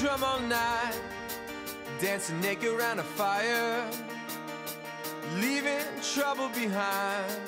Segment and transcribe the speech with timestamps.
[0.00, 0.98] drum all night,
[2.00, 3.86] dancing naked around a fire,
[5.36, 5.84] leaving
[6.14, 7.42] trouble behind,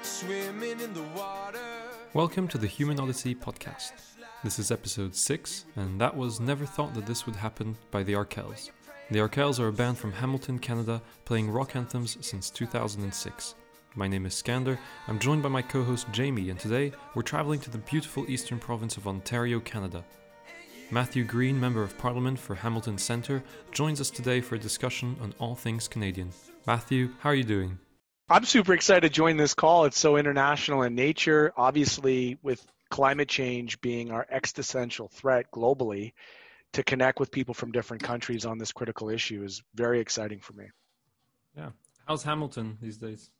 [0.00, 1.58] swimming in the water.
[2.14, 3.92] Welcome to the Human Odyssey podcast.
[4.42, 8.14] This is episode 6, and that was Never Thought That This Would Happen by the
[8.14, 8.70] Arkells.
[9.10, 13.56] The Arkells are a band from Hamilton, Canada, playing rock anthems since 2006.
[13.94, 17.60] My name is Skander, I'm joined by my co host Jamie, and today we're traveling
[17.60, 20.02] to the beautiful eastern province of Ontario, Canada.
[20.92, 25.32] Matthew Green, Member of Parliament for Hamilton Centre, joins us today for a discussion on
[25.38, 26.32] all things Canadian.
[26.66, 27.78] Matthew, how are you doing?
[28.28, 29.84] I'm super excited to join this call.
[29.84, 31.52] It's so international in nature.
[31.56, 36.12] Obviously, with climate change being our existential threat globally,
[36.72, 40.54] to connect with people from different countries on this critical issue is very exciting for
[40.54, 40.66] me.
[41.56, 41.70] Yeah.
[42.06, 43.30] How's Hamilton these days?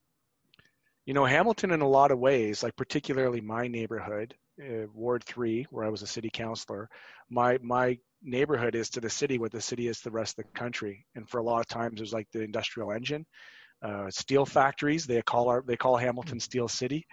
[1.05, 5.67] You know, Hamilton, in a lot of ways, like particularly my neighborhood, uh, Ward 3,
[5.71, 6.89] where I was a city councilor,
[7.29, 10.45] my, my neighborhood is to the city what the city is to the rest of
[10.45, 11.07] the country.
[11.15, 13.27] And for a lot of times, there's like the industrial engine,
[13.83, 15.07] uh, steel factories.
[15.07, 17.07] They call our, they call Hamilton Steel City.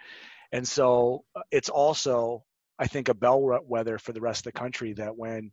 [0.52, 2.44] And so uh, it's also,
[2.78, 5.50] I think, a bellwether for the rest of the country that when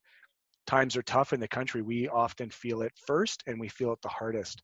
[0.68, 4.02] times are tough in the country, we often feel it first and we feel it
[4.02, 4.62] the hardest.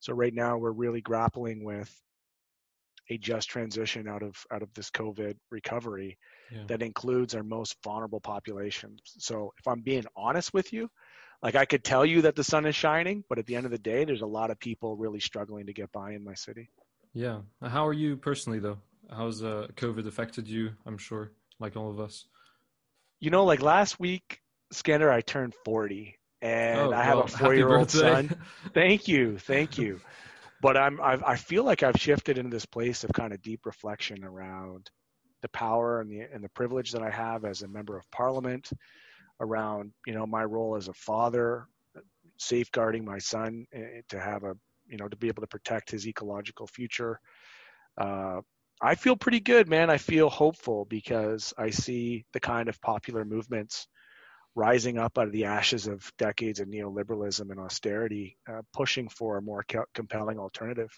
[0.00, 1.94] So right now we're really grappling with
[3.10, 6.16] a just transition out of out of this COVID recovery
[6.50, 6.62] yeah.
[6.68, 9.00] that includes our most vulnerable populations.
[9.18, 10.88] So if I'm being honest with you,
[11.42, 13.72] like I could tell you that the sun is shining, but at the end of
[13.72, 16.70] the day, there's a lot of people really struggling to get by in my city.
[17.12, 17.40] Yeah.
[17.62, 18.78] How are you personally though?
[19.10, 20.70] How's uh, COVID affected you?
[20.86, 22.26] I'm sure, like all of us.
[23.18, 24.40] You know, like last week,
[24.72, 28.30] Skander, I turned 40, and oh, I have well, a four-year-old son.
[28.74, 30.00] Thank you, thank you.
[30.60, 33.64] But I'm I've, I feel like I've shifted into this place of kind of deep
[33.64, 34.90] reflection around
[35.42, 38.70] the power and the and the privilege that I have as a member of Parliament,
[39.40, 41.66] around you know my role as a father,
[42.38, 44.54] safeguarding my son eh, to have a
[44.86, 47.20] you know to be able to protect his ecological future.
[47.98, 48.40] Uh,
[48.82, 49.90] I feel pretty good, man.
[49.90, 53.86] I feel hopeful because I see the kind of popular movements
[54.54, 59.38] rising up out of the ashes of decades of neoliberalism and austerity, uh, pushing for
[59.38, 60.90] a more co- compelling alternative.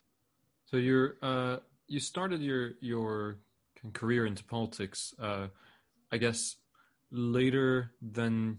[0.67, 3.39] So you're uh, you started your your
[3.93, 5.49] career into politics, uh,
[6.11, 6.57] I guess,
[7.11, 8.59] later than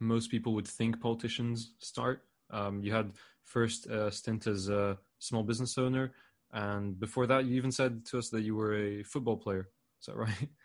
[0.00, 2.24] most people would think politicians start.
[2.50, 3.12] Um, you had
[3.44, 6.12] first a stint as a small business owner,
[6.52, 9.68] and before that, you even said to us that you were a football player.
[10.00, 10.48] Is that right?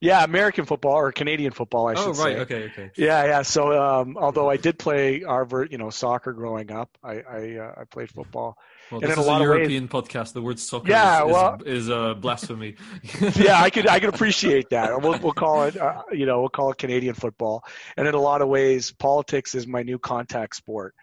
[0.00, 2.22] Yeah, American football or Canadian football, I oh, should say.
[2.22, 2.48] Oh, right.
[2.48, 2.56] Say.
[2.56, 2.64] Okay.
[2.64, 2.90] Okay.
[2.96, 3.42] Yeah, yeah.
[3.42, 7.74] So, um, although I did play our, you know, soccer growing up, I I, uh,
[7.78, 8.56] I played football.
[8.90, 10.32] Well, and this is a, a European ways, podcast.
[10.32, 12.76] The word soccer yeah, is, well, is, uh, blasphemy.
[13.34, 15.00] yeah, I could I could appreciate that.
[15.00, 17.64] We'll we'll call it, uh, you know, we'll call it Canadian football.
[17.96, 20.94] And in a lot of ways, politics is my new contact sport.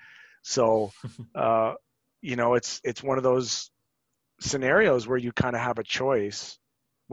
[0.44, 0.91] So,
[1.35, 1.73] uh,
[2.22, 3.69] you know, it's it's one of those
[4.40, 6.57] scenarios where you kind of have a choice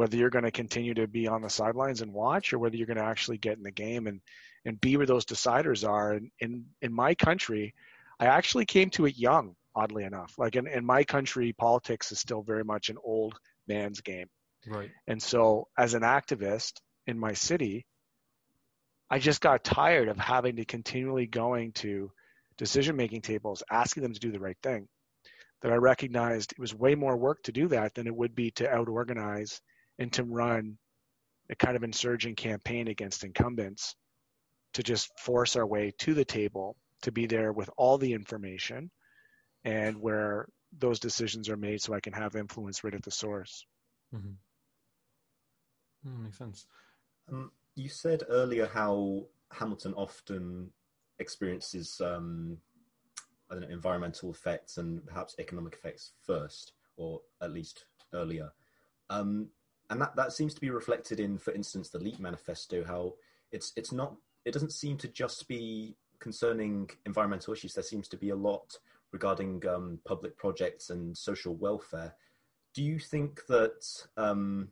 [0.01, 2.87] whether you're going to continue to be on the sidelines and watch or whether you're
[2.87, 4.23] going to actually get in the game and
[4.65, 6.13] and be where those deciders are.
[6.13, 7.75] And in in my country
[8.19, 10.33] i actually came to it young oddly enough.
[10.39, 14.29] Like in, in my country politics is still very much an old man's game.
[14.67, 14.91] Right.
[15.07, 17.85] And so as an activist in my city
[19.11, 22.11] i just got tired of having to continually going to
[22.57, 24.89] decision making tables asking them to do the right thing.
[25.61, 28.51] That i recognized it was way more work to do that than it would be
[28.53, 29.61] to out organize
[30.01, 30.77] and to run
[31.51, 33.95] a kind of insurgent campaign against incumbents
[34.75, 38.91] to just force our way to the table to be there with all the information
[39.65, 43.67] and where those decisions are made so I can have influence right at the source.
[44.15, 46.09] Mm-hmm.
[46.09, 46.67] Mm, makes sense.
[47.31, 50.71] Um, you said earlier how Hamilton often
[51.19, 52.57] experiences um,
[53.51, 57.85] I don't know, environmental effects and perhaps economic effects first, or at least
[58.15, 58.51] earlier.
[59.11, 59.49] Um,
[59.91, 62.85] and that, that seems to be reflected in, for instance, the Leap Manifesto.
[62.85, 63.15] How
[63.53, 64.15] it's it's not
[64.45, 67.75] it doesn't seem to just be concerning environmental issues.
[67.75, 68.79] There seems to be a lot
[69.13, 72.15] regarding um, public projects and social welfare.
[72.75, 73.85] Do you think that
[74.17, 74.69] um,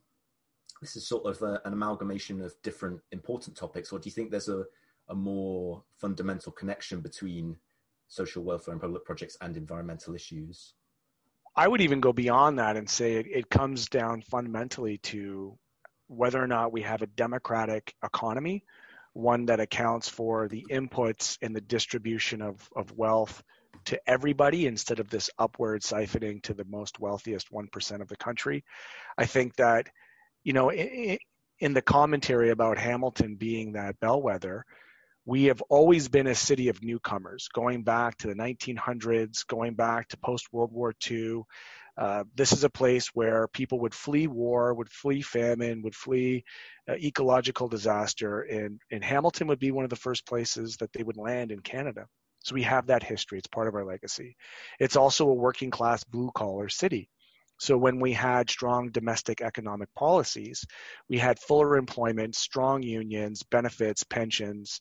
[0.81, 4.31] this is sort of a, an amalgamation of different important topics, or do you think
[4.31, 4.65] there's a,
[5.09, 7.57] a more fundamental connection between
[8.07, 10.75] social welfare and public projects and environmental issues?
[11.59, 15.59] I would even go beyond that and say it, it comes down fundamentally to
[16.07, 18.63] whether or not we have a democratic economy,
[19.13, 23.43] one that accounts for the inputs and the distribution of, of wealth
[23.87, 28.63] to everybody instead of this upward siphoning to the most wealthiest 1% of the country.
[29.19, 29.89] I think that,
[30.45, 31.19] you know, in,
[31.59, 34.65] in the commentary about Hamilton being that bellwether,
[35.29, 40.09] we have always been a city of newcomers, going back to the 1900s, going back
[40.09, 41.43] to post World War II.
[41.99, 46.45] Uh, this is a place where people would flee war, would flee famine, would flee
[46.89, 51.03] uh, ecological disaster, and, and Hamilton would be one of the first places that they
[51.03, 52.07] would land in Canada.
[52.43, 53.37] So we have that history.
[53.37, 54.35] It's part of our legacy.
[54.81, 57.11] It's also a working class blue collar city.
[57.61, 60.65] So when we had strong domestic economic policies,
[61.11, 64.81] we had fuller employment, strong unions, benefits, pensions,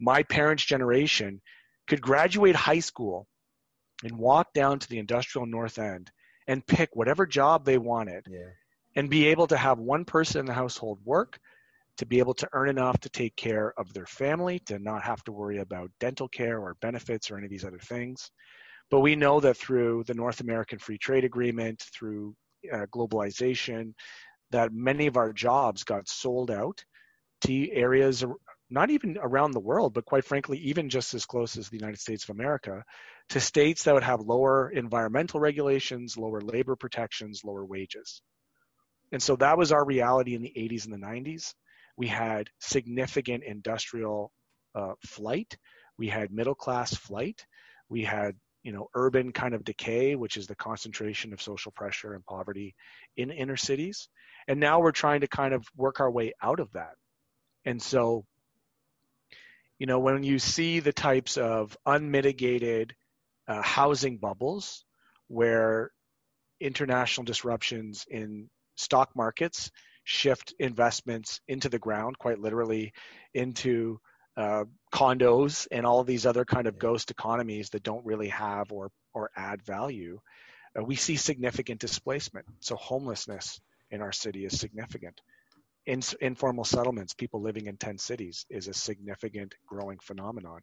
[0.00, 1.40] my parents' generation
[1.86, 3.26] could graduate high school
[4.02, 6.10] and walk down to the industrial north end
[6.48, 8.50] and pick whatever job they wanted Yeah.
[8.96, 11.38] and be able to have one person in the household work
[11.98, 15.22] to be able to earn enough to take care of their family to not have
[15.24, 18.30] to worry about dental care or benefits or any of these other things
[18.90, 22.34] but we know that through the north american free trade agreement through
[22.72, 23.92] uh, globalization
[24.50, 26.84] that many of our jobs got sold out
[27.42, 28.24] to areas
[28.70, 31.98] not even around the world, but quite frankly, even just as close as the United
[31.98, 32.84] States of America,
[33.30, 38.22] to states that would have lower environmental regulations, lower labor protections, lower wages.
[39.12, 41.52] And so that was our reality in the 80s and the 90s.
[41.96, 44.30] We had significant industrial
[44.74, 45.56] uh, flight.
[45.98, 47.44] We had middle class flight.
[47.88, 52.14] We had you know urban kind of decay, which is the concentration of social pressure
[52.14, 52.74] and poverty
[53.16, 54.08] in inner cities.
[54.46, 56.94] And now we're trying to kind of work our way out of that.
[57.64, 58.24] And so
[59.80, 62.94] you know, when you see the types of unmitigated
[63.48, 64.84] uh, housing bubbles
[65.28, 65.90] where
[66.60, 69.70] international disruptions in stock markets
[70.04, 72.92] shift investments into the ground, quite literally
[73.32, 73.98] into
[74.36, 78.90] uh, condos and all these other kind of ghost economies that don't really have or
[79.14, 80.20] or add value,
[80.78, 82.44] uh, we see significant displacement.
[82.60, 83.58] So homelessness
[83.90, 85.22] in our city is significant
[85.86, 90.60] in, informal settlements, people living in tent cities, is a significant growing phenomenon.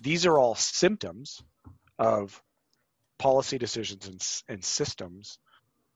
[0.00, 1.42] These are all symptoms
[1.98, 2.42] of
[3.18, 5.38] policy decisions and, and systems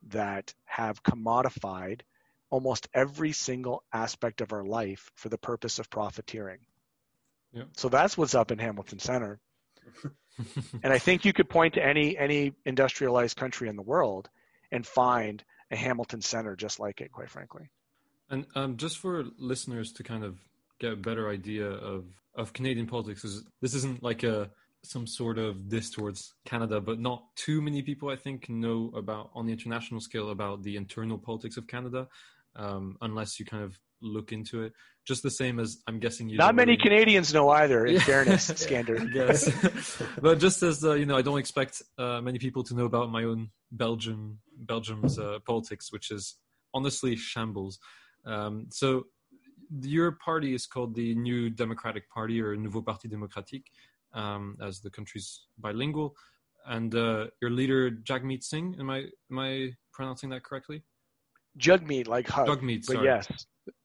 [0.08, 2.02] that have commodified
[2.50, 6.58] almost every single aspect of our life for the purpose of profiteering.
[7.76, 9.40] So that's what's up in Hamilton Center.
[10.82, 14.28] and I think you could point to any any industrialized country in the world
[14.72, 17.70] and find a Hamilton Center just like it, quite frankly.
[18.31, 20.38] And um, just for listeners to kind of
[20.81, 22.05] get a better idea of
[22.37, 24.50] of Canadian politics, is this isn't like a
[24.82, 29.31] some sort of this towards Canada, but not too many people I think know about
[29.35, 32.09] on the international scale about the internal politics of Canada,
[32.56, 34.73] um, unless you kind of look into it.
[35.06, 36.38] Just the same as I'm guessing you.
[36.38, 36.82] Not many really...
[36.82, 37.87] Canadians know either.
[37.87, 39.12] In fairness, Skander.
[39.12, 39.50] Yes,
[40.21, 43.11] but just as uh, you know, I don't expect uh, many people to know about
[43.11, 46.37] my own Belgium Belgium's uh, politics, which is
[46.73, 47.79] honestly shambles.
[48.26, 49.05] Um, so
[49.82, 53.67] your party is called the New Democratic Party or Nouveau Parti Démocratique,
[54.12, 56.15] um, as the country's bilingual.
[56.67, 60.82] And uh, your leader, Jagmeet Singh, am I am I pronouncing that correctly?
[61.59, 62.49] Jugmeet, like hug.
[62.49, 63.29] Jugmeet, but yes.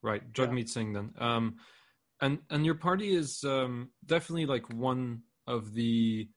[0.02, 0.74] Right, Jagmeet yeah.
[0.74, 1.14] Singh then.
[1.20, 1.56] Um,
[2.22, 6.30] and and your party is um, definitely like one of the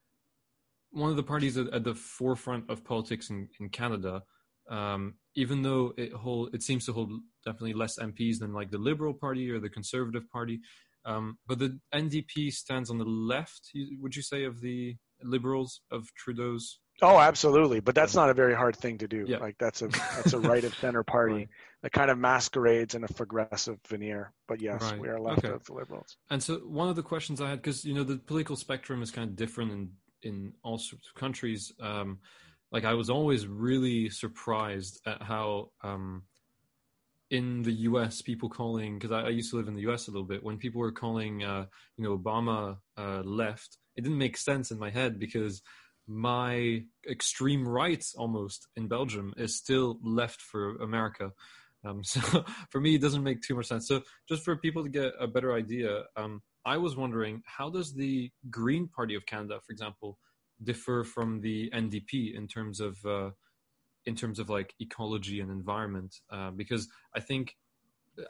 [0.90, 4.22] one of the parties at, at the forefront of politics in, in Canada.
[4.70, 7.10] Um, even though it hold it seems to hold
[7.44, 10.60] definitely less MPs than like the Liberal Party or the Conservative Party,
[11.04, 13.70] um, but the NDP stands on the left.
[14.00, 16.78] Would you say of the Liberals of Trudeau's?
[17.00, 19.24] Oh, absolutely, but that's not a very hard thing to do.
[19.26, 19.38] Yeah.
[19.38, 21.48] Like that's a that's a right of center party Right.
[21.82, 24.32] that kind of masquerades in a progressive veneer.
[24.46, 25.00] But yes, Right.
[25.00, 25.52] we are left Okay.
[25.54, 26.16] of the liberals.
[26.30, 29.10] And so one of the questions I had, because you know the political spectrum is
[29.10, 29.90] kind of different in
[30.22, 31.72] in all sorts of countries.
[31.80, 32.20] Um,
[32.72, 36.24] like I was always really surprised at how um,
[37.30, 38.22] in the U.S.
[38.22, 40.08] people calling because I, I used to live in the U.S.
[40.08, 44.18] a little bit when people were calling uh, you know Obama uh, left, it didn't
[44.18, 45.62] make sense in my head because
[46.08, 51.30] my extreme right almost in Belgium is still left for America.
[51.84, 53.86] Um, so for me, it doesn't make too much sense.
[53.86, 57.94] So just for people to get a better idea, um, I was wondering how does
[57.94, 60.18] the Green Party of Canada, for example,
[60.64, 63.30] differ from the NDP in terms of uh,
[64.04, 66.14] in terms of like ecology and environment?
[66.30, 67.56] Uh, because I think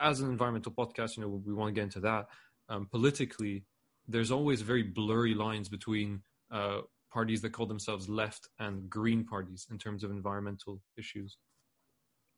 [0.01, 2.27] as an environmental podcast, you know, we want to get into that.
[2.69, 3.65] Um, politically,
[4.09, 6.81] there's always very blurry lines between uh,
[7.12, 11.37] parties that call themselves left and green parties in terms of environmental issues.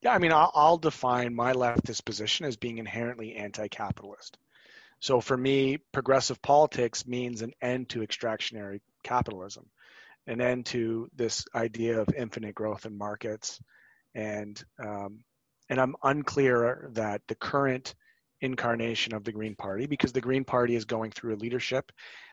[0.03, 4.37] Yeah, I mean, I'll, I'll define my leftist position as being inherently anti-capitalist.
[5.01, 9.67] So for me, progressive politics means an end to extractionary capitalism,
[10.27, 13.61] an end to this idea of infinite growth in markets,
[14.15, 15.21] and um,
[15.71, 17.95] and I'm unclear that the current
[18.45, 21.91] incarnation of the Green Party because the Green Party is going through a leadership.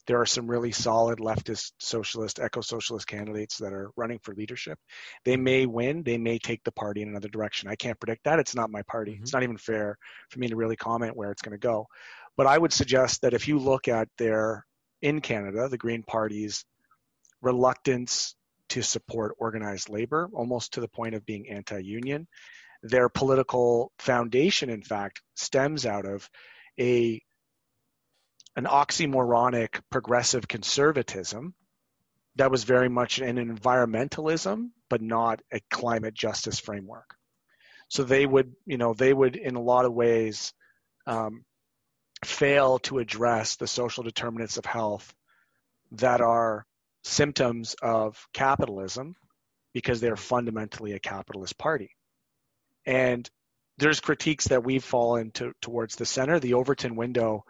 [0.07, 4.77] There are some really solid leftist, socialist, eco socialist candidates that are running for leadership.
[5.23, 7.69] They may win, they may take the party in another direction.
[7.69, 8.39] I can't predict that.
[8.39, 9.13] It's not my party.
[9.13, 9.23] Mm-hmm.
[9.23, 9.97] It's not even fair
[10.29, 11.87] for me to really comment where it's going to go.
[12.35, 14.65] But I would suggest that if you look at their,
[15.01, 16.65] in Canada, the Green Party's
[17.41, 18.36] reluctance
[18.70, 22.27] to support organized labor, almost to the point of being anti union,
[22.84, 26.29] their political foundation, in fact, stems out of
[26.79, 27.22] a
[28.55, 31.53] an oxymoronic progressive conservatism
[32.36, 37.15] that was very much an environmentalism, but not a climate justice framework.
[37.89, 40.53] So they would, you know, they would in a lot of ways
[41.08, 41.43] um,
[42.23, 45.13] fail to address the social determinants of health
[45.91, 46.65] that are
[47.03, 49.15] symptoms of capitalism
[49.73, 51.95] because they're fundamentally a capitalist party.
[52.85, 53.29] And
[53.77, 56.39] there's critiques that we've fallen to, towards the center.
[56.39, 57.45] The Overton window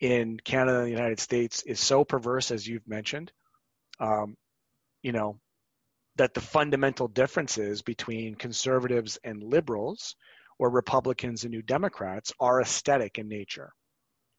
[0.00, 3.32] in Canada and the United States is so perverse, as you've mentioned,
[4.00, 4.36] um,
[5.02, 5.38] you know,
[6.16, 10.14] that the fundamental differences between conservatives and liberals
[10.58, 13.72] or Republicans and New Democrats are aesthetic in nature.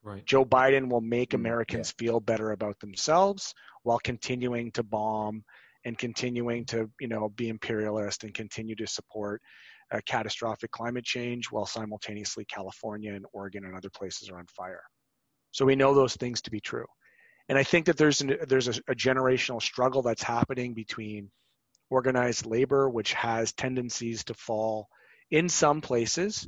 [0.03, 0.25] Right.
[0.25, 2.05] Joe Biden will make mm, Americans yeah.
[2.05, 5.43] feel better about themselves while continuing to bomb
[5.85, 9.41] and continuing to, you know, be imperialist and continue to support
[9.91, 14.83] uh, catastrophic climate change while simultaneously California and Oregon and other places are on fire.
[15.51, 16.85] So we know those things to be true.
[17.49, 21.29] And I think that there's an, there's a, a generational struggle that's happening between
[21.89, 24.87] organized labor, which has tendencies to fall
[25.29, 26.47] in some places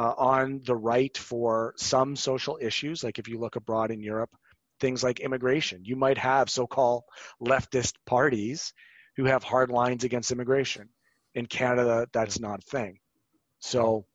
[0.00, 3.04] uh, on the right for some social issues.
[3.04, 4.30] Like if you look abroad in Europe,
[4.80, 7.02] things like immigration, you might have so-called
[7.38, 8.72] leftist parties
[9.16, 10.88] who have hard lines against immigration
[11.34, 12.98] in Canada, that's not a thing.
[13.58, 14.06] So,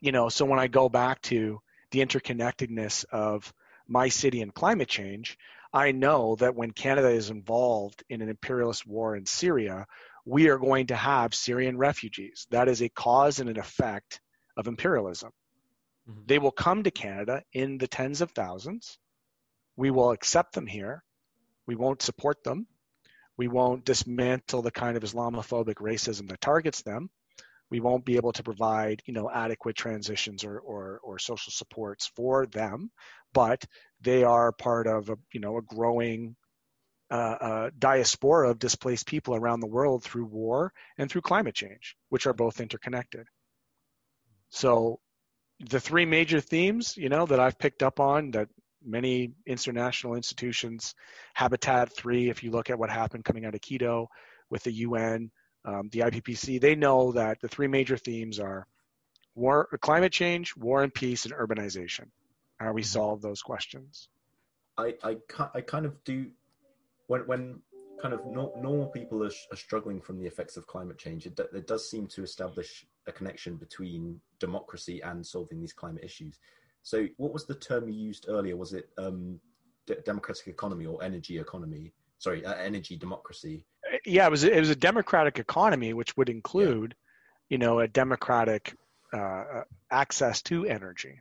[0.00, 3.52] you know, so when I go back to the interconnectedness of
[3.88, 5.38] my city and climate change,
[5.72, 9.86] I know that when Canada is involved in an imperialist war in Syria,
[10.24, 12.46] we are going to have Syrian refugees.
[12.52, 14.20] That is a cause and an effect
[14.58, 15.30] of imperialism.
[16.08, 16.20] Mm-hmm.
[16.26, 18.98] They will come to Canada in the tens of thousands.
[19.76, 21.02] We will accept them here.
[21.66, 22.66] We won't support them.
[23.36, 27.08] We won't dismantle the kind of Islamophobic racism that targets them.
[27.70, 32.10] We won't be able to provide, you know, adequate transitions or, or, or social supports
[32.16, 32.90] for them,
[33.32, 33.64] but
[34.00, 36.34] they are part of a, you know, a growing
[37.10, 41.94] uh, uh, diaspora of displaced people around the world through war and through climate change,
[42.08, 43.26] which are both interconnected.
[44.50, 45.00] So
[45.60, 48.48] the three major themes, you know, that I've picked up on that
[48.84, 50.94] many international institutions,
[51.34, 54.08] Habitat 3, if you look at what happened coming out of Quito
[54.50, 55.30] with the UN,
[55.64, 58.66] um, the IPCC, they know that the three major themes are
[59.34, 62.06] war, climate change, war and peace, and urbanization.
[62.58, 62.86] How we mm-hmm.
[62.86, 64.08] solve those questions.
[64.76, 65.16] I, I,
[65.54, 66.26] I kind of do,
[67.08, 67.60] when, when
[68.00, 71.38] kind of no, normal people are, are, struggling from the effects of climate change, it,
[71.52, 76.38] it does seem to establish a connection between democracy and solving these climate issues.
[76.82, 78.56] So, what was the term you used earlier?
[78.56, 79.40] Was it um,
[79.86, 81.92] d- democratic economy or energy economy?
[82.18, 83.64] Sorry, uh, energy democracy.
[84.04, 84.44] Yeah, it was.
[84.44, 87.54] It was a democratic economy, which would include, yeah.
[87.54, 88.74] you know, a democratic
[89.12, 91.20] uh, uh, access to energy.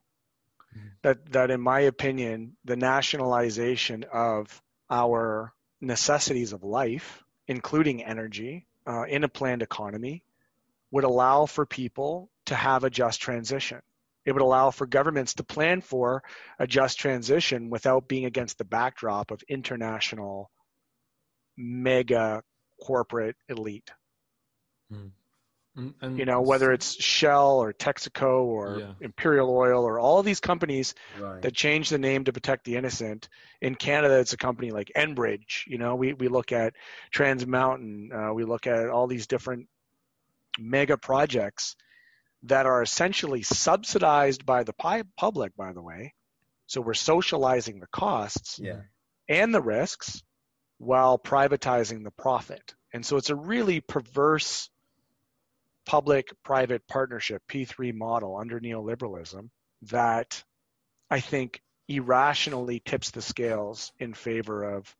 [0.77, 0.87] Mm-hmm.
[1.03, 9.03] That that, in my opinion, the nationalization of our necessities of life, including energy, uh,
[9.03, 10.23] in a planned economy,
[10.91, 13.81] would allow for people to have a just transition.
[14.25, 16.21] It would allow for governments to plan for
[16.59, 20.51] a just transition without being against the backdrop of international
[21.57, 22.43] mega
[22.81, 23.89] corporate elite.
[24.91, 25.11] Mm.
[26.01, 28.93] And, you know, whether it's Shell or Texaco or yeah.
[28.99, 31.39] Imperial Oil or all these companies right.
[31.43, 33.29] that change the name to protect the innocent.
[33.61, 35.67] In Canada, it's a company like Enbridge.
[35.67, 36.73] You know, we, we look at
[37.11, 39.67] Trans Mountain, uh, we look at all these different
[40.59, 41.75] mega projects
[42.43, 44.73] that are essentially subsidized by the
[45.17, 46.13] public, by the way.
[46.67, 48.81] So we're socializing the costs yeah.
[49.27, 50.21] and the risks
[50.77, 52.75] while privatizing the profit.
[52.93, 54.69] And so it's a really perverse
[55.85, 59.49] public private partnership, P3 model under neoliberalism
[59.83, 60.43] that
[61.09, 64.93] I think irrationally tips the scales in favor of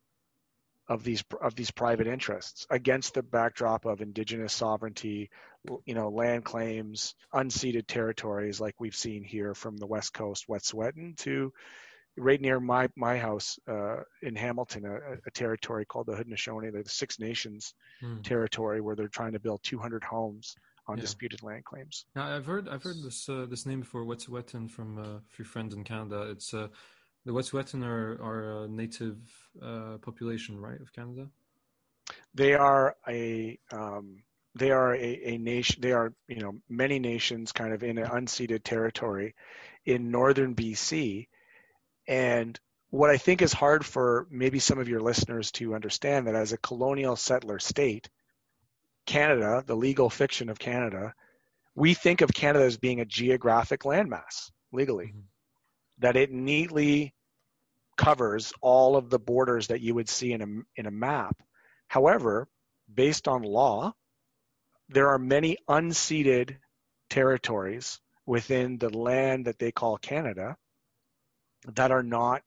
[0.90, 5.30] of these of these private interests against the backdrop of indigenous sovereignty,
[5.86, 11.18] you know, land claims, unceded territories like we've seen here from the west coast, Wet'suwet'en,
[11.18, 11.52] to
[12.18, 16.90] right near my my house uh, in Hamilton, a, a, territory called the Haudenosaunee, the
[16.90, 18.22] Six Nations hmm.
[18.22, 20.56] territory, where they're trying to build 200 homes
[20.88, 21.02] on Yeah.
[21.02, 22.06] disputed land claims.
[22.16, 25.46] Now, I've heard I've heard this uh, this name before, Wet'suwet'en, from uh, a few
[25.46, 26.22] friends in Canada.
[26.32, 26.70] It's uh,
[27.28, 29.18] the Wet'suwet'en are are a native
[29.62, 31.28] uh, population, right, of Canada?
[32.34, 34.24] They are a um,
[34.56, 35.82] they are a, a nation.
[35.82, 39.36] They are you know many nations kind of in an unceded territory
[39.86, 41.28] in northern BC,
[42.08, 42.58] and
[42.92, 46.54] what I think is hard for maybe some of your listeners to understand that as
[46.54, 48.10] a colonial settler state,
[49.06, 51.14] Canada, the legal fiction of Canada,
[51.76, 55.24] we think of Canada as being a geographic landmass legally, Mhm.
[55.98, 57.14] that it neatly
[57.98, 61.36] covers all of the borders that you would see in a, in a map.
[61.88, 62.48] However,
[62.94, 63.94] based on law,
[64.90, 66.58] there are many unceded
[67.10, 70.56] territories within the land that they call Canada
[71.66, 72.44] that are not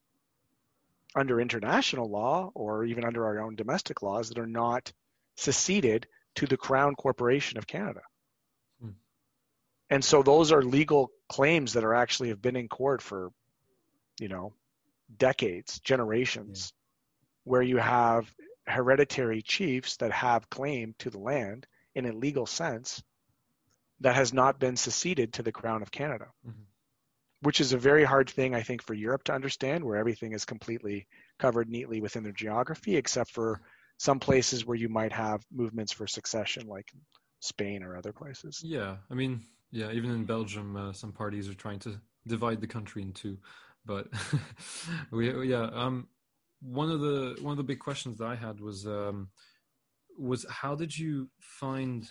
[1.15, 4.93] under international law or even under our own domestic laws that are not
[5.37, 8.03] seceded to the Crown Corporation of Canada.
[8.81, 8.91] Hmm.
[9.89, 13.31] And so those are legal claims that are actually have been in court for,
[14.21, 14.53] you know,
[15.17, 16.73] decades, generations,
[17.45, 18.33] where you have
[18.67, 23.03] hereditary chiefs that have claim to the land in a legal sense
[24.01, 26.67] that has not been seceded to the Crown of Canada Mhm.
[27.43, 30.45] which is a very hard thing, I think, for Europe to understand, where everything is
[30.45, 31.07] completely
[31.39, 33.61] covered neatly within their geography, except for
[33.97, 36.93] some places where you might have movements for succession, like
[37.41, 38.61] Spain or other places.
[38.63, 39.41] Yeah, I mean,
[39.71, 43.39] yeah, even in Belgium, uh, some parties are trying to divide the country in two.
[43.85, 44.09] But
[45.11, 46.09] we, yeah, um,
[46.61, 49.29] one of the one of the big questions that I had was um,
[50.19, 52.09] was how did you find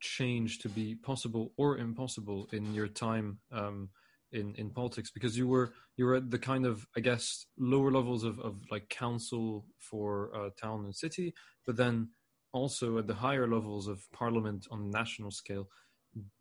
[0.00, 3.88] change to be possible or impossible in your time um,
[4.32, 5.10] in in politics?
[5.10, 8.56] Because you were you were at the kind of I guess lower levels of of
[8.70, 12.10] like council for uh, town and city, but then
[12.52, 15.68] also at the higher levels of parliament on national scale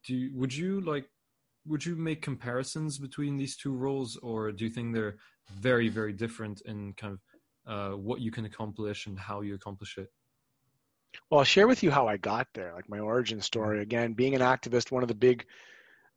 [0.06, 1.08] do would you like
[1.66, 5.16] would you make comparisons between these two roles or do you think they're
[5.60, 7.20] very very different in kind of
[7.68, 10.10] uh, what you can accomplish and how you accomplish it?
[11.30, 13.82] Well, I'll share with you how I got there, like my origin story.
[13.82, 15.46] Again, being an activist, one of the big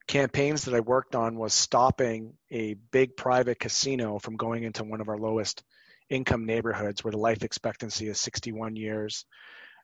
[0.07, 5.01] campaigns that I worked on was stopping a big private casino from going into one
[5.01, 5.63] of our lowest
[6.11, 9.27] income neighborhoods where the life expectancy is 61 years,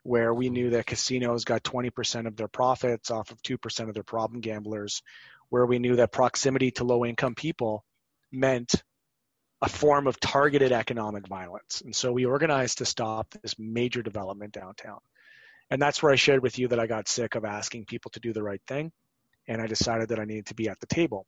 [0.02, 4.02] where we knew that casinos got 20% of their profits off of 2% of their
[4.02, 5.02] problem gamblers,
[5.54, 7.84] where we knew that proximity to low income people
[8.32, 8.74] meant
[9.62, 11.80] a form of targeted economic violence.
[11.80, 14.98] And so we organized to stop this major development downtown.
[15.70, 18.18] And that's where I shared with you that I got sick of asking people to
[18.18, 18.90] do the right thing.
[19.46, 21.24] And I decided that I needed to be at the table.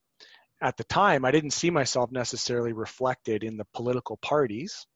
[0.61, 4.89] At the time, I didn't see myself necessarily reflected in the political parties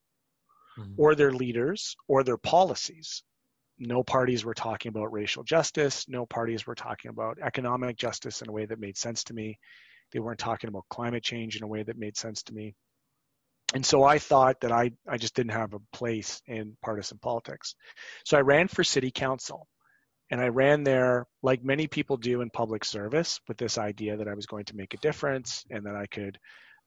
[0.77, 0.95] Mhm.
[0.97, 3.23] or their leaders or their policies.
[3.81, 6.07] No parties were talking about racial justice.
[6.07, 9.59] No parties were talking about economic justice in a way that made sense to me.
[10.12, 12.75] They weren't talking about climate change in a way that made sense to me.
[13.75, 17.75] And so I thought that I, I just didn't have a place in partisan politics.
[18.25, 19.66] So I ran for city council.
[20.31, 24.29] And I ran there like many people do in public service with this idea that
[24.29, 26.38] I was going to make a difference and that I could,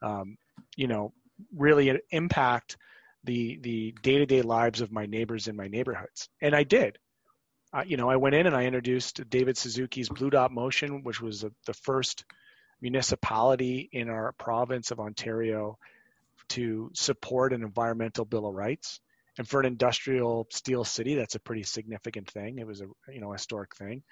[0.01, 0.37] um,
[0.77, 1.11] you know,
[1.55, 2.77] really impact
[3.23, 6.29] the the day-to-day lives of my neighbors in my neighborhoods.
[6.41, 6.97] And I did.
[7.73, 11.19] Uh, you know, I went in and I introduced David Suzuki's Blue Dot Motion, which
[11.21, 12.23] was the, first
[12.81, 15.77] municipality in our province of Ontario
[16.49, 18.99] to support an environmental bill of rights.
[19.37, 22.59] And for an industrial steel city, that's a pretty significant thing.
[22.59, 24.03] It was a you know historic thing.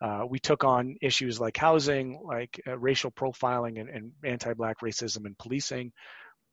[0.00, 5.26] Uh, we took on issues like housing, like uh, racial profiling and, and, anti-black racism
[5.26, 5.92] and policing,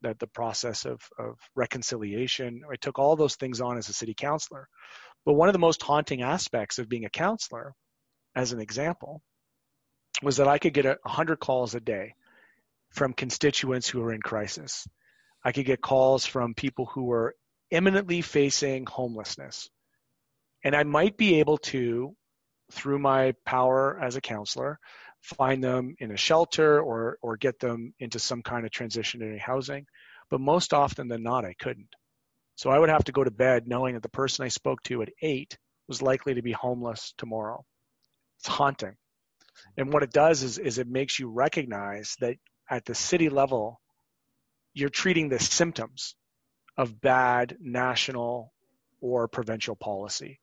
[0.02, 2.62] that the process of, of reconciliation.
[2.72, 4.68] I took all those things on as a city councilor.
[5.26, 7.74] But one of the most haunting aspects of being a councilor,
[8.36, 9.22] as an example,
[10.22, 12.14] was that I could get a 100 calls a day
[12.92, 14.88] from constituents who are in crisis.
[15.44, 17.36] I could get calls from people who were
[17.72, 19.70] imminently facing homelessness.
[20.64, 22.16] And I might be able to,
[22.72, 24.80] through my power as a councilor,
[25.22, 29.86] find them in a shelter or, or get them into some kind of transitionary housing.
[30.30, 31.90] But most often than not, I couldn't.
[32.56, 35.02] So I would have to go to bed knowing that the person I spoke to
[35.02, 37.64] at eight was likely to be homeless tomorrow.
[38.40, 38.96] It's haunting.
[39.78, 42.36] And what it does is, is it makes you recognize that
[42.70, 43.82] at the city level,
[44.74, 46.16] you're treating the symptoms
[46.78, 48.54] of bad national
[49.02, 50.40] or provincial policy.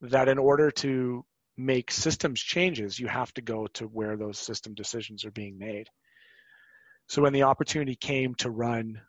[0.00, 1.24] That in order to
[1.58, 5.88] make systems changes, you have to go to where those system decisions are being made.
[7.08, 9.00] So when the opportunity came to run,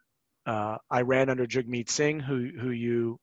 [0.46, 3.20] uh, I ran under Jagmeet Singh, who who you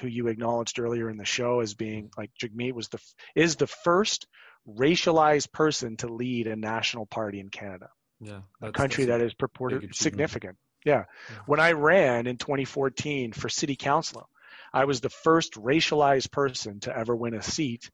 [0.00, 2.98] who you acknowledged earlier in the show as being like Jagmeet was the
[3.34, 4.26] is the first
[4.68, 7.88] racialized person to lead a national party in Canada.
[8.20, 10.58] Yeah, a country that is purported significant.
[10.84, 11.04] Yeah.
[11.30, 11.36] yeah.
[11.46, 14.28] When I ran in 2014 for city council,
[14.72, 17.90] I was the first racialized person to ever win a seat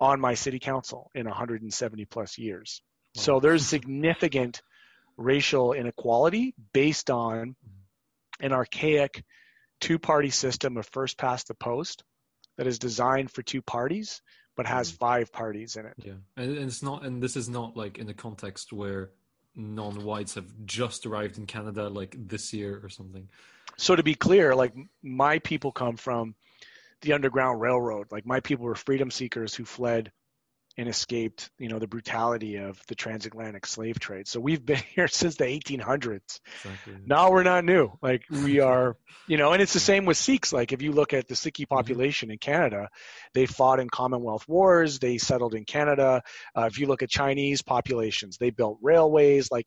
[0.00, 2.82] on my city council in 170 plus years.
[3.14, 3.22] Wow.
[3.22, 4.62] So there's significant
[5.16, 8.46] racial inequality based on mm-hmm.
[8.46, 9.24] an archaic
[9.80, 12.04] two party system of first past the post
[12.56, 14.22] that is designed for two parties
[14.56, 14.98] but has mm.
[14.98, 15.94] five parties in it.
[15.96, 16.12] Yeah.
[16.36, 19.10] And it's not and this is not like in a context where
[19.56, 23.28] non-whites have just arrived in Canada like this year or something.
[23.76, 26.34] So to be clear, like my people come from
[27.02, 28.08] the Underground Railroad.
[28.10, 30.12] Like my people were freedom seekers who fled
[30.78, 34.28] and escaped, you know, the brutality of the transatlantic slave trade.
[34.28, 36.40] So we've been here since the 1800s.
[36.64, 36.94] Exactly.
[37.04, 37.92] Now we're not new.
[38.00, 40.52] Like we are, you know, and it's the same with Sikhs.
[40.52, 41.74] Like if you look at the Sikhi mm-hmm.
[41.74, 42.34] population mm-hmm.
[42.34, 42.88] in Canada,
[43.34, 44.98] they fought in Commonwealth wars.
[44.98, 46.22] They settled in Canada.
[46.56, 49.50] Uh, if you look at Chinese populations, they built railways.
[49.50, 49.66] Like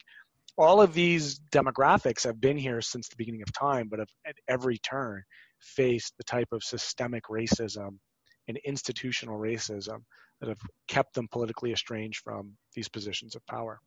[0.57, 4.77] all of these demographics have been here since the beginning of time, but at every
[4.77, 5.23] turn
[5.63, 7.97] faced the type of systemic racism
[8.47, 10.03] and institutional racism
[10.39, 13.79] that have kept them politically estranged from these positions of power.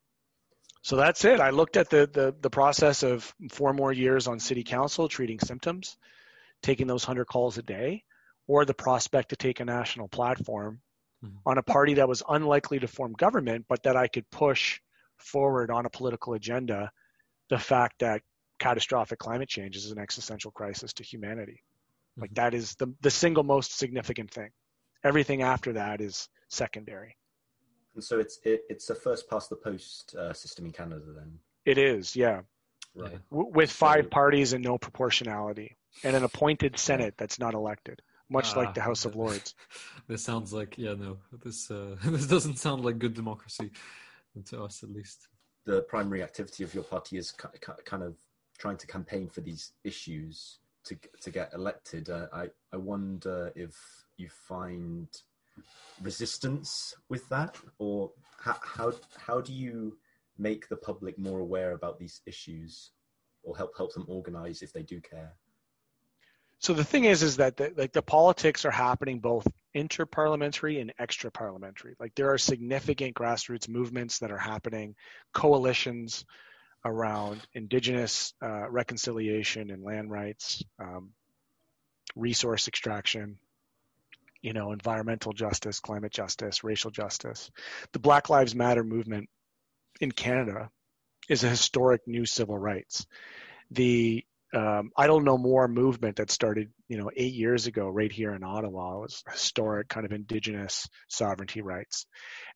[0.82, 1.40] So that's it.
[1.40, 5.40] I looked at the, the, the process of four more years on city council treating
[5.40, 5.96] symptoms,
[6.62, 8.04] taking those 100 calls a day,
[8.46, 10.80] or the prospect to take a national platform
[11.24, 11.36] mm-hmm.
[11.44, 14.80] on a party that was unlikely to form government, but that I could push
[15.16, 16.90] forward on a political agenda
[17.48, 18.22] the fact that
[18.58, 21.62] catastrophic climate change is an existential crisis to humanity.
[22.16, 22.42] Like mm-hmm.
[22.42, 24.50] that is the, the single most significant thing.
[25.04, 27.16] Everything after that is secondary.
[27.94, 31.38] And so it's it, it's a first past the post uh, system in Canada then.
[31.64, 32.42] It is, yeah.
[32.94, 33.18] Right.
[33.30, 38.02] W- with five so, parties and no proportionality, and an appointed Senate that's not elected,
[38.28, 39.54] much like the House of Lords.
[40.08, 43.70] this sounds like yeah, no, this uh, this doesn't sound like good democracy
[44.46, 45.28] to us at least.
[45.64, 48.14] The primary activity of your party is kind of
[48.56, 52.10] trying to campaign for these issues to to get elected.
[52.10, 53.74] Uh, I I wonder if
[54.16, 55.08] you find
[56.02, 59.98] resistance with that, or how, how how do you
[60.38, 62.92] make the public more aware about these issues,
[63.42, 65.34] or help help them organize if they do care?
[66.58, 70.92] So the thing is, is that the, like the politics are happening both interparliamentary and
[70.98, 71.94] extra-parliamentary.
[72.00, 74.94] Like there are significant grassroots movements that are happening,
[75.34, 76.24] coalitions
[76.86, 81.10] around indigenous uh, reconciliation and land rights, um,
[82.14, 83.38] resource extraction,
[84.42, 87.50] you know, environmental justice, climate justice, racial justice.
[87.92, 89.28] The Black Lives Matter movement
[90.00, 90.70] in Canada
[91.28, 93.06] is a historic new civil rights.
[93.70, 98.32] The um, Idle No More movement that started, you know, eight years ago, right here
[98.32, 102.06] in Ottawa, It was historic kind of indigenous sovereignty rights,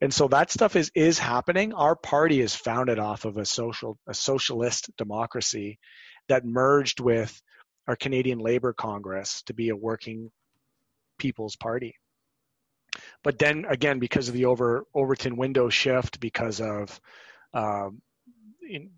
[0.01, 1.73] and so that stuff is is happening.
[1.73, 5.79] Our party is founded off of a social a socialist democracy
[6.29, 7.41] that merged with
[7.89, 10.31] our Canadian Labour Congress to be a working
[11.19, 11.97] People's Party.
[13.23, 17.01] But then again, because of the over Overton window shift, because of
[17.53, 18.01] um,
[18.69, 18.91] in,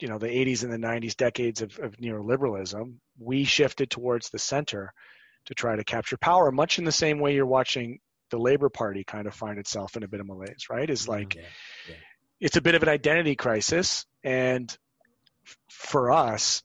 [0.00, 4.38] you know the 80s and the 90s decades of, of neoliberalism, we shifted towards the
[4.38, 4.92] center
[5.46, 9.04] to try to capture power, much in the same way you're watching the Labor Party
[9.04, 10.88] kind of find itself in a bit of malaise, right?
[10.88, 11.12] Is mm-hmm.
[11.12, 11.42] like yeah,
[11.88, 11.94] yeah.
[12.40, 14.76] it's a bit of an identity crisis, and
[15.68, 16.62] for us,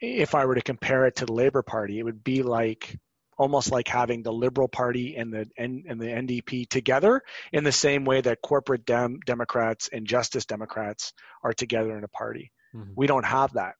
[0.00, 2.98] if I were to compare it to the Labor Party, it would be like
[3.42, 7.72] almost like having the Liberal Party and the and, and the NDP together in the
[7.72, 12.52] same way that corporate dem, Democrats and Justice Democrats are together in a party.
[12.74, 12.92] Mm-hmm.
[12.96, 13.74] We don't have that,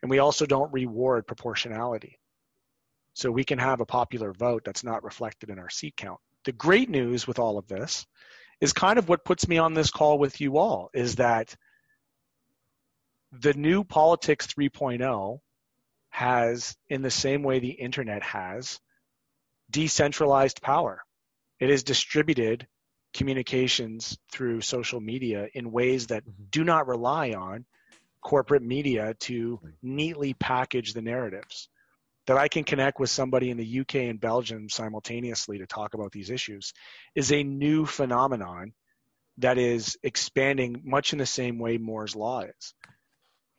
[0.00, 2.18] and we also don't reward proportionality.
[3.14, 6.20] So we can have a popular vote that's not reflected in our seat count.
[6.44, 8.06] The great news with all of this
[8.60, 11.54] is kind of what puts me on this call with you all is that
[13.32, 15.38] the new politics 3.0
[16.10, 18.78] has, in the same way the internet has,
[19.74, 21.02] decentralized power.
[21.58, 22.68] It is distributed
[23.12, 26.44] communications through social media in ways that mm-hmm.
[26.48, 27.66] do not rely on
[28.22, 31.68] corporate media to neatly package the narratives.
[32.26, 36.12] That I can connect with somebody in the UK and Belgium simultaneously to talk about
[36.12, 36.72] these issues
[37.16, 38.72] is a new phenomenon
[39.38, 42.74] that is expanding much in the same way Moore's Law is.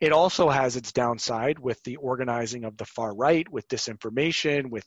[0.00, 4.86] It also has its downside with the organizing of the far right, with disinformation, with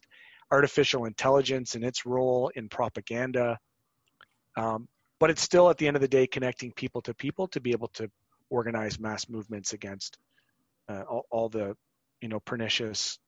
[0.51, 3.57] artificial intelligence and its role in propaganda.
[4.57, 4.87] Um,
[5.19, 7.71] but it's still, at the end of the day, connecting people to people to be
[7.71, 8.09] able to
[8.49, 10.17] organize mass movements against
[10.87, 11.75] uh, all, all, the,
[12.21, 13.19] you know, pernicious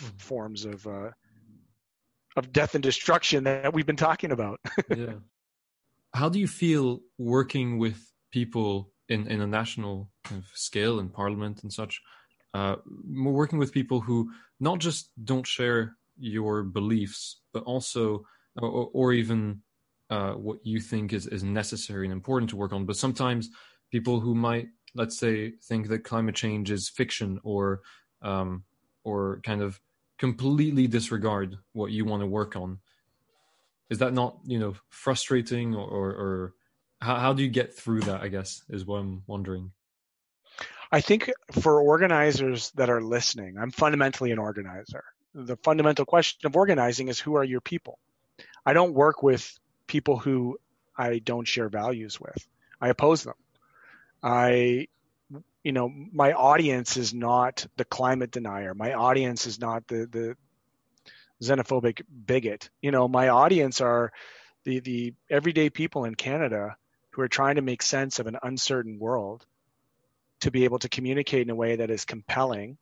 [0.00, 0.20] mm.
[0.20, 1.10] forms of uh,
[2.36, 4.60] of death and destruction that we've been talking about.
[4.96, 5.14] yeah.
[6.14, 11.08] How do you feel working with people in, in a national kind of scale in
[11.08, 12.00] parliament and such?
[12.52, 12.76] Uh,
[13.08, 18.24] working with people who not just don't share your beliefs, but also,
[18.56, 19.62] or, or even
[20.10, 22.84] uh, what you think is, is necessary and important to work on.
[22.84, 23.50] But sometimes
[23.90, 27.80] people who might, let's say, think that climate change is fiction or
[28.22, 28.64] um,
[29.04, 29.80] or kind of
[30.18, 32.78] completely disregard what you want to work on
[33.90, 36.54] is that not you know frustrating or, or, or
[37.00, 39.70] how, how do you get through that i guess is what i'm wondering
[40.92, 46.56] i think for organizers that are listening i'm fundamentally an organizer the fundamental question of
[46.56, 47.98] organizing is who are your people?
[48.64, 50.58] I don't work with people who
[50.96, 52.46] i don't share values with.
[52.80, 53.34] I oppose them.
[54.22, 54.88] I
[55.62, 58.74] you know my audience is not the climate denier.
[58.74, 60.36] My audience is not the the
[61.42, 62.70] xenophobic bigot.
[62.80, 64.12] You know my audience are
[64.64, 66.76] the the everyday people in canada
[67.10, 69.44] who are trying to make sense of an uncertain world
[70.40, 72.76] to be able to communicate in a way that is compelling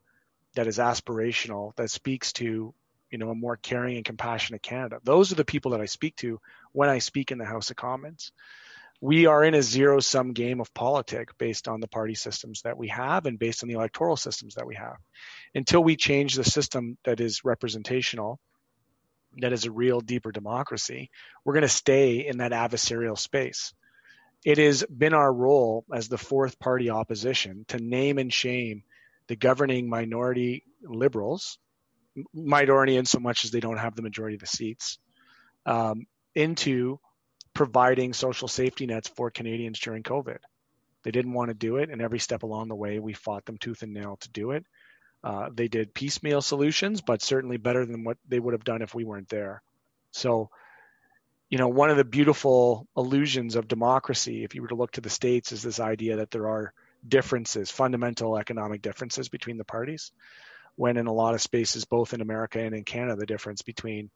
[0.54, 2.74] that is aspirational that speaks to
[3.10, 6.16] you know a more caring and compassionate canada those are the people that i speak
[6.16, 6.40] to
[6.72, 8.32] when i speak in the house of commons
[9.02, 12.78] we are in a zero sum game of politics based on the party systems that
[12.78, 14.96] we have and based on the electoral systems that we have.
[15.56, 18.38] Until we change the system that is representational,
[19.38, 21.10] that is a real deeper democracy,
[21.44, 23.74] we're going to stay in that adversarial space.
[24.44, 28.84] It has been our role as the fourth party opposition to name and shame
[29.32, 31.56] the governing minority liberals,
[32.34, 34.98] minority in so much as they don't have the majority of the seats,
[35.64, 37.00] um, into
[37.54, 40.36] providing social safety nets for Canadians during COVID.
[41.02, 43.56] They didn't want to do it, and every step along the way, we fought them
[43.56, 44.66] tooth and nail to do it.
[45.24, 48.94] Uh, they did piecemeal solutions, but certainly better than what they would have done if
[48.94, 49.62] we weren't there.
[50.10, 50.50] So,
[51.48, 55.00] you know, one of the beautiful illusions of democracy, if you were to look to
[55.00, 56.74] the states, is this idea that there are
[57.06, 60.12] differences, fundamental economic differences between the parties.
[60.76, 64.10] When in a lot of spaces, both in America and in Canada, the difference between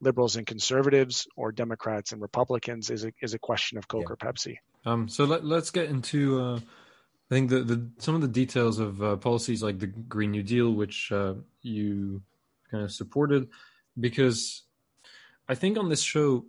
[0.00, 4.12] liberals and conservatives or Democrats and Republicans is a, is a question of Coke yeah.
[4.12, 4.56] or Pepsi.
[4.86, 8.78] Um, so let, us get into, uh, I think the, the some of the details
[8.78, 12.22] of uh, policies like the Green New Deal, which uh, you
[12.70, 13.48] kind of supported,
[13.98, 14.62] because
[15.48, 16.44] I think on this show,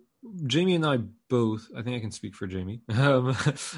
[0.46, 0.98] Jamie and I
[1.30, 2.82] both, I think I can speak for Jamie.
[2.90, 3.36] Um,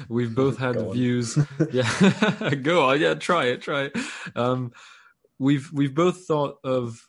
[0.08, 1.38] we've both had views.
[1.72, 3.00] yeah, go on.
[3.00, 3.96] Yeah, try it, try it.
[4.34, 4.72] Um,
[5.38, 7.08] we've we've both thought of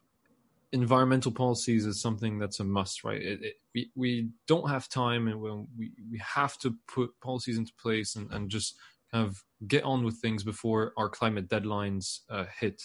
[0.71, 3.21] environmental policies as something that's a must, right?
[3.21, 7.73] It, it, we we don't have time, and we we have to put policies into
[7.73, 8.75] place and, and just
[9.11, 12.83] kind of get on with things before our climate deadlines uh, hit.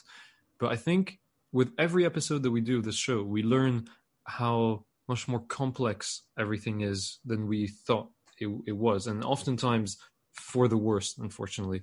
[0.58, 1.18] But I think
[1.52, 3.88] with every episode that we do of this show, we learn
[4.24, 9.98] how much more complex everything is than we thought it, it was, and oftentimes
[10.32, 11.82] for the worst, unfortunately.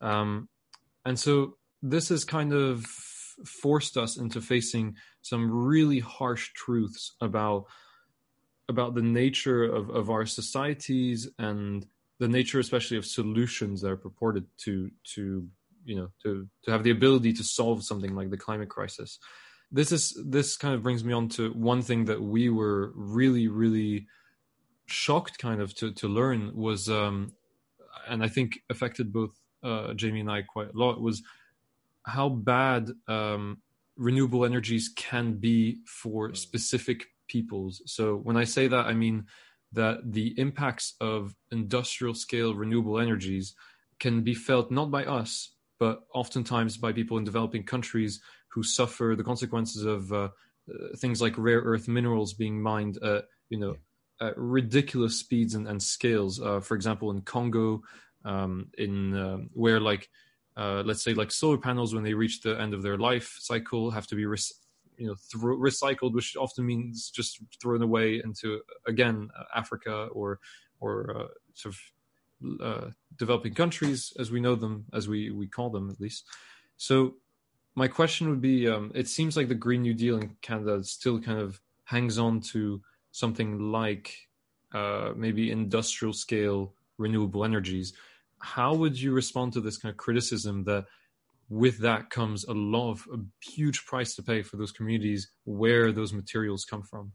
[0.00, 0.48] Um,
[1.04, 2.84] and so this has kind of
[3.44, 7.66] forced us into facing some really harsh truths about
[8.70, 11.86] about the nature of, of our societies and
[12.18, 15.46] the nature especially of solutions that are purported to to
[15.84, 19.18] you know to to have the ability to solve something like the climate crisis
[19.70, 23.48] this is this kind of brings me on to one thing that we were really
[23.48, 24.06] really
[24.86, 27.32] shocked kind of to to learn was um
[28.08, 31.22] and i think affected both uh jamie and i quite a lot was
[32.08, 33.58] how bad um,
[33.96, 37.82] renewable energies can be for specific peoples.
[37.86, 39.26] So when I say that, I mean
[39.72, 43.54] that the impacts of industrial scale renewable energies
[44.00, 49.14] can be felt not by us, but oftentimes by people in developing countries who suffer
[49.16, 50.28] the consequences of uh,
[50.68, 53.76] uh, things like rare earth minerals being mined at you know
[54.20, 56.40] at ridiculous speeds and, and scales.
[56.40, 57.82] Uh, for example, in Congo,
[58.24, 60.08] um, in um, where like
[60.56, 63.90] uh, let's say like solar panels when they reach the end of their life cycle
[63.90, 64.36] have to be re-
[64.96, 70.40] you know recycled which often means just thrown away into again uh, africa or
[70.80, 75.70] or uh, sort of uh, developing countries as we know them as we we call
[75.70, 76.24] them at least
[76.76, 77.14] so
[77.78, 81.20] my question would be um, it seems like the green new deal in canada still
[81.20, 82.80] kind of hangs on to
[83.12, 84.14] something like
[84.72, 87.92] uh, maybe industrial scale renewable energies
[88.40, 90.84] how would you respond to this kind of criticism that
[91.48, 95.92] with that comes a lot of a huge price to pay for those communities where
[95.92, 97.12] those materials come from?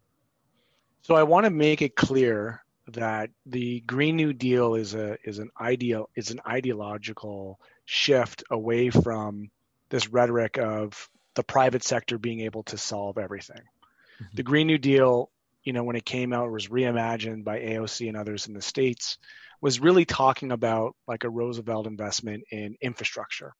[1.02, 5.40] So I want to make it clear that the Green New Deal is a is
[5.40, 9.50] an ideal is an ideological shift away from
[9.94, 13.62] this rhetoric of the private sector being able to solve everything.
[13.62, 14.36] Mm-hmm.
[14.36, 15.30] The Green New Deal,
[15.64, 19.20] you know, when it came out, was reimagined by AOC and others in the states,
[19.62, 23.54] was really talking about like a Roosevelt investment in infrastructure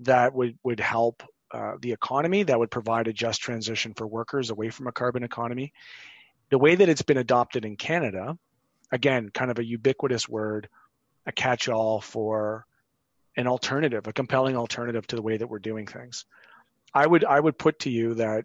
[0.00, 4.50] that would would help uh, the economy, that would provide a just transition for workers
[4.50, 5.72] away from a carbon economy.
[6.50, 8.36] The way that it's been adopted in Canada,
[8.90, 10.68] again, kind of a ubiquitous word,
[11.24, 12.66] a catch-all for
[13.36, 16.24] an alternative, a compelling alternative to the way that we're doing things.
[16.92, 18.44] I would I would put to you that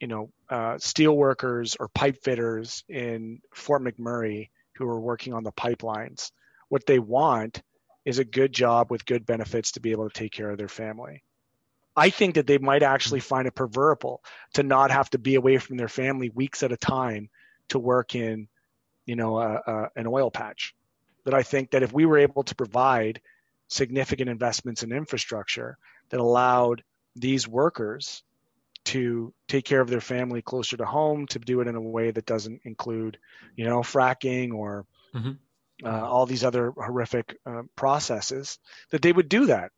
[0.00, 5.42] you know uh, steel workers or pipe fitters in Fort McMurray who are working on
[5.42, 6.30] the pipelines,
[6.68, 7.62] what they want
[8.04, 10.68] is a good job with good benefits to be able to take care of their
[10.68, 11.22] family.
[11.96, 14.22] I think that they might actually find it preferable
[14.54, 17.28] to not have to be away from their family weeks at a time
[17.70, 18.48] to work in,
[19.04, 20.74] you know, a, a, an oil patch.
[21.24, 23.20] That I think that if we were able to provide
[23.68, 25.78] significant investments in infrastructure
[26.10, 26.82] that allowed
[27.14, 28.22] these workers
[28.84, 32.10] to take care of their family closer to home, to do it in a way
[32.10, 33.18] that doesn't include,
[33.56, 35.38] you know, fracking or Mhm.
[35.84, 38.58] uh, all these other horrific uh, processes,
[38.90, 39.70] that they would do that.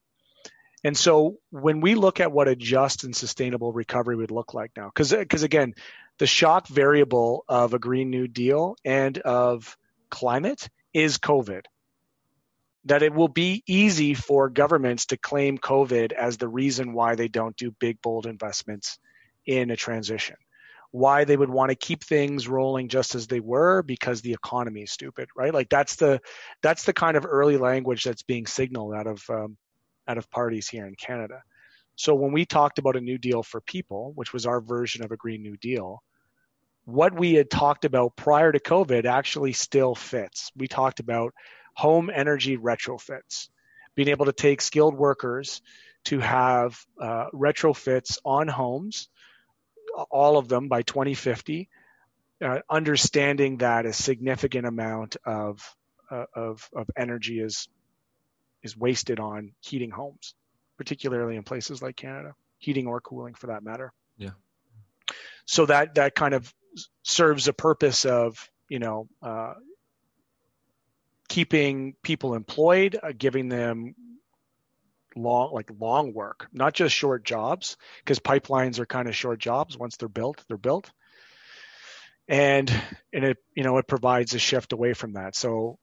[0.82, 4.70] And so when we look at what a just and sustainable recovery would look like
[4.76, 5.74] now, because because again,
[6.18, 9.76] the shock variable of a Green New Deal and of
[10.10, 11.64] climate is COVID.
[12.86, 17.28] That it will be easy for governments to claim COVID as the reason why they
[17.28, 18.98] don't do big, bold investments
[19.46, 20.36] in a transition.
[20.92, 24.82] Why they would want to keep things rolling just as they were because the economy
[24.82, 25.54] is stupid, right?
[25.54, 26.20] Like that's the
[26.62, 29.56] that's the kind of early language that's being signaled out of um,
[30.08, 31.42] out of parties here in Canada.
[31.96, 35.12] So when we talked about a new deal for people, which was our version of
[35.12, 36.02] a green new deal,
[36.84, 40.50] what we had talked about prior to COVID actually still fits.
[40.56, 41.34] We talked about
[41.80, 43.48] home energy retrofits,
[43.94, 45.62] being able to take skilled workers
[46.04, 49.08] to have uh, retrofits on homes,
[50.10, 51.70] all of them by 2050,
[52.44, 55.74] uh, understanding that a significant amount of,
[56.10, 57.66] uh, of, of energy is,
[58.62, 60.34] is wasted on heating homes,
[60.76, 63.90] particularly in places like Canada, heating or cooling for that matter.
[64.18, 64.32] Yeah.
[65.46, 66.52] So that, that kind of
[67.04, 69.54] serves a purpose of, you know, uh,
[71.30, 73.94] keeping people employed, uh, giving them
[75.16, 79.78] long like long work, not just short jobs, because pipelines are kind of short jobs.
[79.78, 80.90] Once they're built, they're built.
[82.28, 82.68] And
[83.12, 85.34] and it you know it provides a shift away from that.
[85.36, 85.78] So,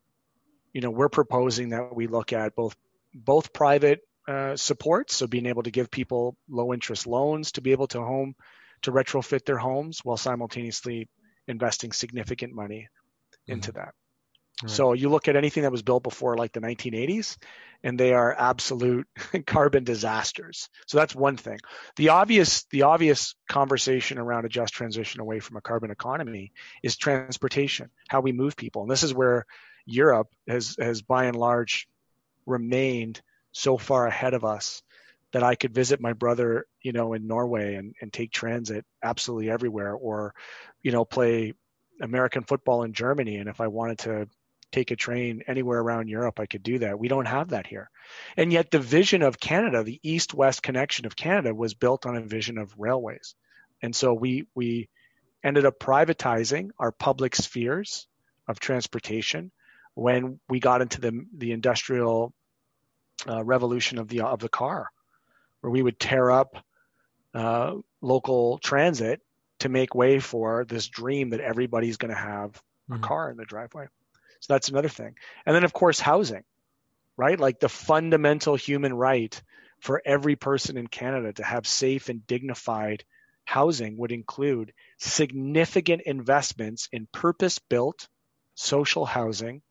[0.73, 2.75] you know, we're proposing that we look at both
[3.13, 7.71] both private uh, supports, so being able to give people low interest loans to be
[7.71, 8.35] able to home
[8.81, 11.07] to retrofit their homes while simultaneously
[11.47, 12.89] investing significant money
[13.47, 13.93] into that.
[14.65, 17.37] So you look at anything that was built before like the 1980s,
[17.83, 19.07] and they are absolute
[19.45, 20.69] carbon disasters.
[20.87, 21.59] So that's one thing.
[21.95, 26.97] The obvious, the obvious conversation around a just transition away from a carbon economy is
[26.97, 29.45] transportation, how we move people, and this is where
[29.85, 31.87] Europe has has by and large
[32.47, 34.81] remained so far ahead of us
[35.33, 39.49] that I could visit my brother, you know, in Norway and, and take transit absolutely
[39.49, 40.33] everywhere, or,
[40.81, 41.53] you know, play
[42.01, 43.37] American football in Germany.
[43.37, 44.29] And if I wanted to
[44.71, 46.99] take a train anywhere around Europe, I could do that.
[46.99, 47.89] We don't have that here.
[48.35, 52.21] And yet the vision of Canada, the east-west connection of Canada was built on a
[52.21, 53.35] vision of railways.
[53.81, 54.89] And so we we
[55.43, 58.07] ended up privatizing our public spheres
[58.47, 59.51] of transportation
[59.93, 62.33] when we got into the the industrial
[63.27, 64.89] uh, revolution of the of the car,
[65.61, 66.57] where we would tear up
[67.33, 69.21] uh, local transit
[69.59, 73.01] to make way for this dream that everybody's going to have a Mhm.
[73.03, 73.87] car in the driveway.
[74.39, 75.15] So that's another thing.
[75.45, 76.43] And then, of course, housing,
[77.15, 77.39] right?
[77.39, 79.39] Like the fundamental human right
[79.79, 83.03] for every person in Canada to have safe and dignified
[83.45, 88.07] housing would include significant investments in purpose built
[88.55, 89.61] social housing,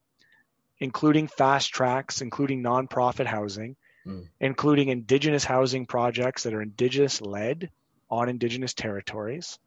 [0.78, 3.76] including fast tracks, including nonprofit housing,
[4.06, 4.28] Mm.
[4.40, 7.70] including indigenous housing projects that are indigenous led
[8.08, 9.58] on indigenous territories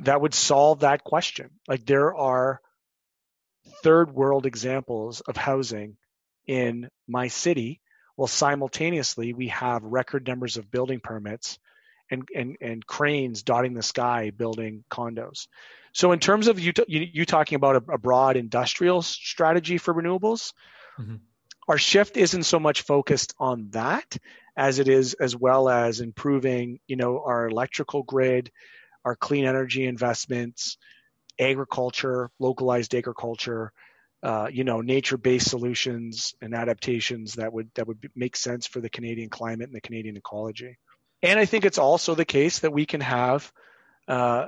[0.00, 1.50] that would solve that question.
[1.66, 2.60] Like there are
[3.82, 5.96] third world examples of housing
[6.46, 7.80] in my city,
[8.16, 11.58] while simultaneously we have record numbers of building permits
[12.10, 15.48] and, and, and cranes dotting the sky building condos.
[15.92, 19.94] So in terms of you, you, you talking about a, a broad industrial strategy for
[19.94, 20.52] renewables,
[21.00, 21.20] Mhm.
[21.66, 24.16] our shift isn't so much focused on that
[24.56, 28.52] as it is as well as improving, you know, our electrical grid,
[29.04, 30.78] our clean energy investments,
[31.38, 33.72] agriculture, localized agriculture,
[34.22, 38.88] uh, you know, nature-based solutions and adaptations that would that would make sense for the
[38.88, 40.78] Canadian climate and the Canadian ecology.
[41.22, 43.52] and I think it's also the case that we can have,
[44.08, 44.46] uh,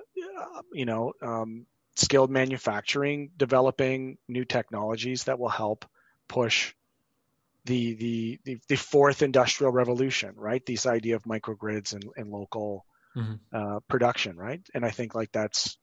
[0.72, 5.84] you know, um, skilled manufacturing, developing new technologies that will help
[6.28, 6.74] push
[7.64, 10.64] the the the, the fourth industrial revolution, right?
[10.64, 13.34] This idea of microgrids and, and local mm-hmm.
[13.53, 14.61] uh, production, right?
[14.72, 15.76] And I think like that's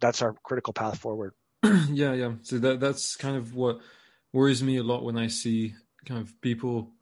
[0.00, 1.32] that's our critical path forward.
[1.90, 2.32] yeah, yeah.
[2.42, 3.78] So that that's kind of what
[4.32, 5.74] worries me a lot when I see
[6.04, 6.92] kind of people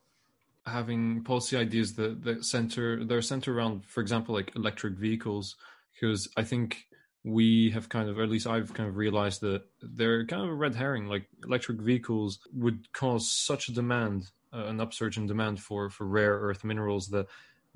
[0.67, 5.57] having policy ideas that that center they're centered around, for example, like electric vehicles,
[5.93, 6.87] because I think
[7.25, 10.51] we have kind of, or at least I've kind of realized that they're kind of
[10.51, 11.07] a red herring.
[11.07, 16.07] Like electric vehicles would cause such a demand, uh, an upsurge in demand for for
[16.07, 17.27] rare earth minerals that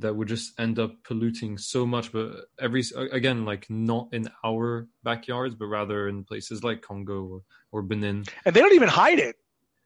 [0.00, 2.12] that would just end up polluting so much.
[2.12, 7.42] But every again, like not in our backyards, but rather in places like Congo or,
[7.72, 8.24] or Benin.
[8.44, 9.36] And they don't even hide it.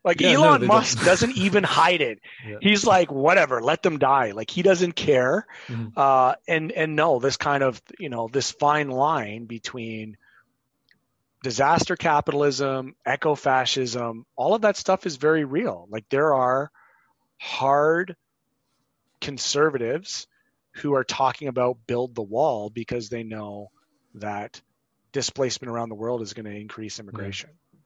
[0.05, 2.21] Like yeah, Elon no, Musk doesn't even hide it.
[2.47, 2.57] Yeah.
[2.61, 4.33] He's like, whatever, let them die.
[4.33, 5.47] Like he doesn't care.
[5.69, 5.89] Mm-hmm.
[5.97, 10.17] Uh, and and no, this kind of you know this fine line between
[11.43, 15.87] disaster capitalism, eco fascism, all of that stuff is very real.
[15.91, 16.71] Like there are
[17.39, 18.17] hard
[19.23, 20.27] conservatives
[20.75, 23.71] who are talking about build the wall because they know
[24.15, 24.61] that
[25.13, 27.51] displacement around the world is going to increase immigration.
[27.53, 27.79] Yeah.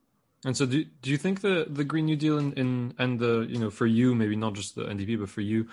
[0.47, 3.47] And so, do do you think the the Green New Deal in, in and the
[3.49, 5.69] you know for you maybe not just the NDP but for you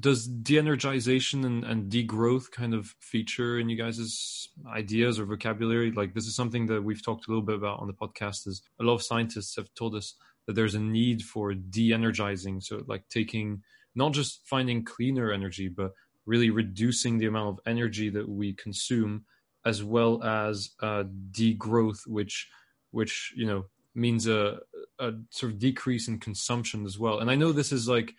[0.00, 5.90] does de-energization and, and degrowth kind of feature in you guys' ideas or vocabulary?
[5.92, 8.46] Like this is something that we've talked a little bit about on the podcast.
[8.46, 10.14] Is a lot of scientists have told us
[10.46, 13.62] that there's a need for de-energizing, so like taking
[13.98, 15.92] not just finding cleaner energy, but
[16.24, 19.24] really reducing the amount of energy that we consume,
[19.66, 22.48] as well as uh, degrowth, which
[22.92, 24.60] which you know means a,
[25.00, 27.18] a sort of decrease in consumption as well.
[27.18, 28.14] And I know this is like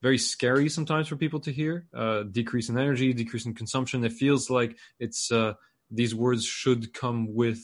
[0.00, 1.86] very scary sometimes for people to hear.
[1.92, 4.04] Uh, decrease in energy, decrease in consumption.
[4.04, 5.54] It feels like it's uh,
[5.90, 7.60] these words should come with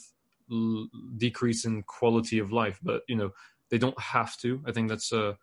[0.51, 3.31] l- decrease in quality of life, but you know
[3.71, 4.61] they don't have to.
[4.67, 5.37] I think that's a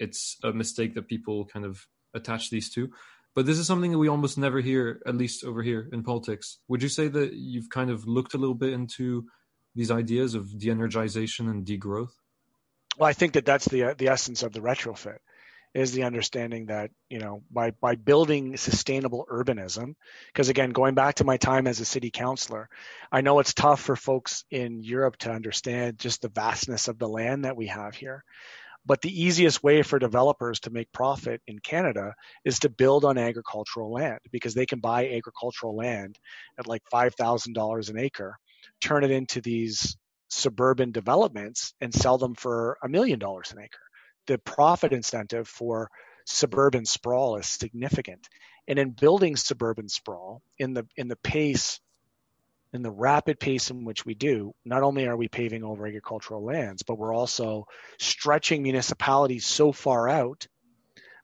[0.00, 2.90] it's a mistake that people kind of attach these to.
[3.34, 6.58] But this is something that we almost never hear, at least over here in politics.
[6.66, 9.26] Would you say that you've kind of looked a little bit into
[9.76, 12.10] these ideas of de-energization and degrowth?
[12.98, 15.18] Well, I think that that's the the essence of the retrofit
[15.72, 19.94] is the understanding that you know by by building sustainable urbanism
[20.26, 22.68] because again going back to my time as a city councilor
[23.12, 27.08] i know it's tough for folks in europe to understand just the vastness of the
[27.08, 28.24] land that we have here
[28.86, 32.14] but the easiest way for developers to make profit in canada
[32.44, 36.18] is to build on agricultural land because they can buy agricultural land
[36.58, 38.38] at like $5000 an acre
[38.80, 39.96] turn it into these
[40.28, 43.78] suburban developments and sell them for a million dollars an acre.
[44.26, 45.90] The profit incentive for
[46.26, 48.28] suburban sprawl is significant.
[48.68, 51.80] And in building suburban sprawl, in the in the pace,
[52.72, 56.44] in the rapid pace in which we do, not only are we paving over agricultural
[56.44, 57.66] lands, but we're also
[57.98, 60.46] stretching municipalities so far out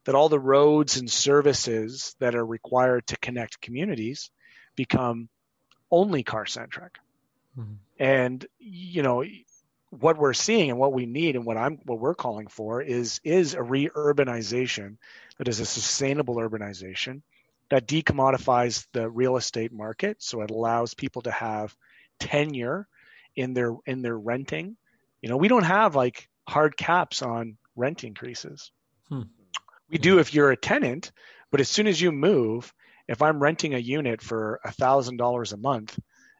[0.03, 4.29] that all the roads and services that are required to connect communities
[4.75, 5.29] become
[5.91, 6.97] only car centric.
[7.57, 7.73] Mm-hmm.
[7.99, 9.23] And you know
[9.89, 13.19] what we're seeing and what we need and what I'm what we're calling for is
[13.23, 14.97] is a re-urbanization
[15.37, 17.21] that is a sustainable urbanization
[17.69, 21.75] that decommodifies the real estate market so it allows people to have
[22.19, 22.87] tenure
[23.35, 24.77] in their in their renting.
[25.21, 28.71] You know, we don't have like hard caps on rent increases.
[29.09, 29.23] Hmm.
[29.89, 31.11] We do if you're a tenant,
[31.51, 32.73] but as soon as you move,
[33.07, 35.97] if I'm renting a unit for a thousand dollars a month,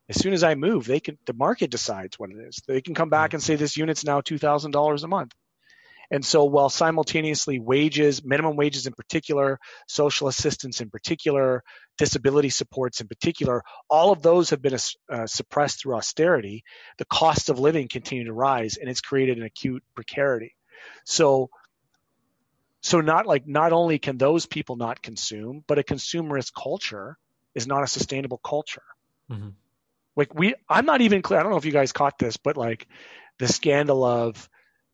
[0.09, 2.61] as soon as I move, they can the market decides what it is.
[2.67, 5.33] They can come back and say this unit's now two thousand dollars a month.
[6.09, 11.63] And so while simultaneously wages, minimum wages in particular, social assistance in particular,
[11.97, 14.77] disability supports in particular, all of those have been
[15.11, 16.63] uh, suppressed through austerity,
[16.97, 20.55] the cost of living continue to rise and it's created an acute precarity.
[21.05, 21.49] So
[22.81, 27.17] so not like not only can those people not consume, but a consumerist culture
[27.53, 28.83] is not a sustainable culture.
[29.29, 29.49] Mm-hmm.
[30.15, 31.39] Like we, I'm not even clear.
[31.39, 32.87] I don't know if you guys caught this, but like
[33.39, 34.49] the scandal of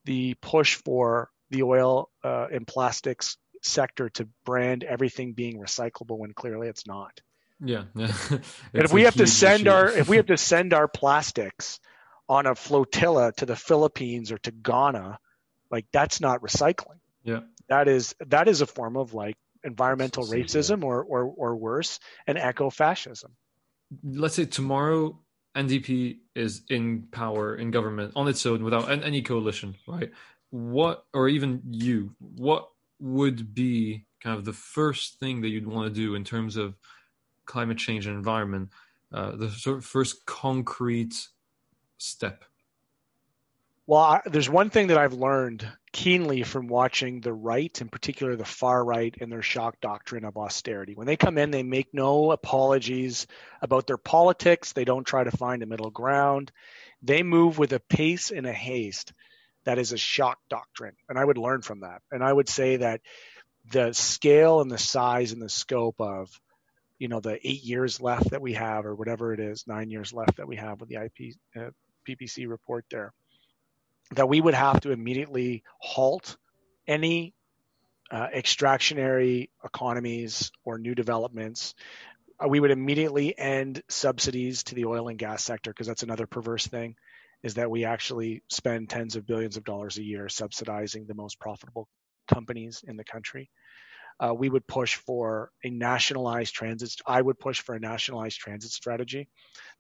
[0.05, 6.33] the push for the oil uh, and plastics sector to brand everything being recyclable when
[6.33, 7.21] clearly it's not.
[7.63, 7.83] Yeah.
[7.95, 8.11] yeah.
[8.29, 9.71] and if we have to send issue.
[9.71, 11.79] our if we have to send our plastics
[12.27, 15.19] on a flotilla to the Philippines or to Ghana,
[15.71, 16.99] like that's not recycling.
[17.23, 17.41] Yeah.
[17.69, 22.37] That is that is a form of like environmental racism or, or or worse, and
[22.37, 23.31] eco fascism
[24.03, 25.19] let's say tomorrow
[25.55, 30.11] NDP is in power in government on its own without any coalition, right?
[30.49, 35.93] What, or even you, what would be kind of the first thing that you'd want
[35.93, 36.75] to do in terms of
[37.45, 38.69] climate change and environment,
[39.11, 41.27] uh, the sort of first concrete
[41.97, 42.45] step?
[43.85, 48.35] Well, I, there's one thing that I've learned keenly from watching the right, in particular
[48.35, 50.95] the far right, and their shock doctrine of austerity.
[50.95, 53.27] When they come in, they make no apologies
[53.61, 54.71] about their politics.
[54.71, 56.51] They don't try to find a middle ground.
[57.01, 59.11] They move with a pace and a haste
[59.65, 60.95] that is a shock doctrine.
[61.09, 62.01] And I would learn from that.
[62.09, 63.01] And I would say that
[63.69, 66.29] the scale and the size and the scope of
[66.99, 70.13] you know the eight years left that we have or whatever it is nine years
[70.13, 71.69] left that we have with the ip uh,
[72.07, 73.13] ppc report there
[74.15, 76.37] that we would have to immediately halt
[76.87, 77.33] any
[78.11, 81.73] uh, extractionary economies or new developments.
[82.39, 86.27] Uh, we would immediately end subsidies to the oil and gas sector because that's another
[86.27, 86.95] perverse thing
[87.41, 91.39] is that we actually spend tens of billions of dollars a year subsidizing the most
[91.39, 91.87] profitable
[92.27, 93.49] companies in the country.
[94.19, 96.93] Uh, we would push for a nationalized transit.
[97.05, 99.27] I would push for a nationalized transit strategy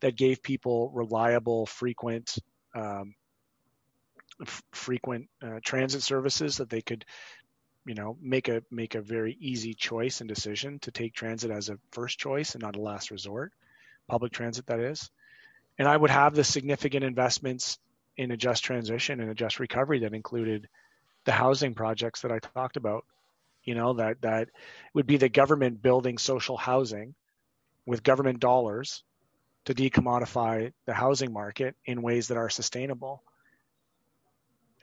[0.01, 2.35] that gave people reliable, frequent
[2.75, 3.13] um,
[4.41, 7.05] f- frequent uh, transit services that they could
[7.85, 11.69] you know make a make a very easy choice and decision to take transit as
[11.69, 13.51] a first choice and not a last resort
[14.07, 15.09] public transit that is.
[15.79, 17.79] And i would have the significant investments
[18.17, 20.67] in a just transition and a just recovery that included
[21.25, 23.05] the housing projects that i talked about
[23.63, 24.49] you know that that
[24.93, 27.15] would be the government building social housing
[27.85, 29.03] with government dollars
[29.65, 33.23] to decommodify the housing market in ways that are sustainable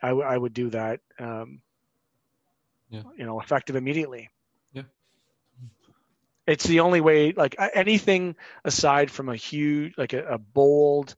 [0.01, 0.99] I, w- I would do that.
[1.19, 1.61] Um,
[2.89, 3.03] yeah.
[3.17, 4.29] You know, effective immediately.
[4.73, 4.83] Yeah.
[6.45, 7.31] It's the only way.
[7.31, 8.35] Like anything
[8.65, 11.15] aside from a huge, like a, a bold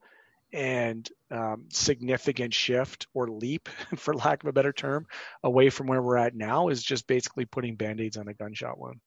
[0.52, 5.08] and um, significant shift or leap, for lack of a better term,
[5.44, 9.00] away from where we're at now is just basically putting band-aids on a gunshot wound.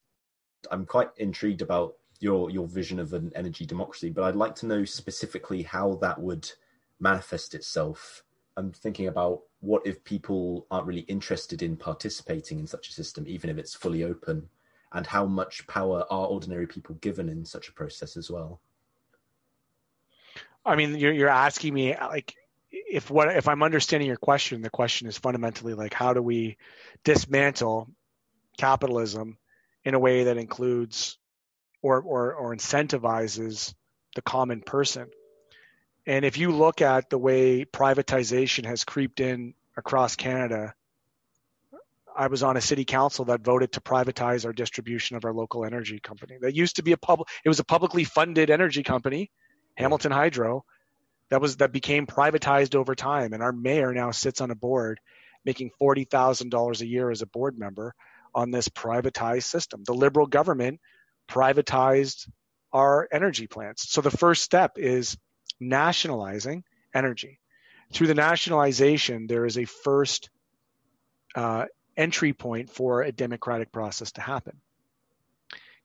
[0.71, 4.67] I'm quite intrigued about your your vision of an energy democracy, but I'd like to
[4.67, 6.51] know specifically how that would
[6.99, 8.25] manifest itself.
[8.57, 13.25] I'm thinking about what if people aren't really interested in participating in such a system,
[13.27, 14.49] even if it's fully open,
[14.93, 18.61] and how much power are ordinary people given in such a process as well?
[20.65, 22.35] I mean, you're you're asking me like
[22.71, 26.57] if what if I'm understanding your question, the question is fundamentally like how do we
[27.05, 27.91] dismantle
[28.57, 29.39] capitalism
[29.85, 31.19] in a way that includes
[31.83, 33.75] or or, or incentivizes
[34.15, 35.09] the common person
[36.07, 40.75] and if you look at the way privatization has creeped in across Canada,
[42.17, 45.65] I was on a city council that voted to privatize our distribution of our local
[45.65, 46.37] energy company.
[46.41, 49.31] That used to be a public it was a publicly funded energy company,
[49.77, 50.65] Hamilton Hydro,
[51.31, 55.01] that was that became privatized over time and our mayor now sits on a board
[55.45, 57.95] making $40,000 a year as a board member
[58.35, 59.83] on this privatized system.
[59.85, 60.81] The liberal government
[61.29, 62.29] privatized
[62.73, 63.91] our energy plants.
[63.91, 65.17] So the first step is
[65.61, 67.41] nationalizing energy.
[67.93, 70.31] Through the nationalization, there is a first
[71.35, 74.61] uh, entry point for a democratic process to happen.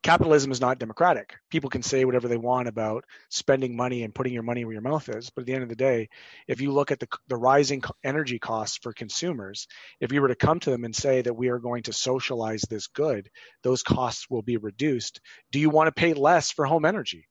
[0.04, 1.36] Capitalism is not democratic.
[1.52, 4.82] People can say whatever they want about spending money and putting your money where your
[4.82, 6.10] mouth is, but at the end of the day,
[6.48, 9.68] if you look at the, the rising energy costs for consumers,
[10.00, 12.64] if you were to come to them and say that we are going to socialize
[12.64, 13.30] this good,
[13.62, 15.22] those costs will be reduced.
[15.52, 17.28] Do you want to pay less for home energy?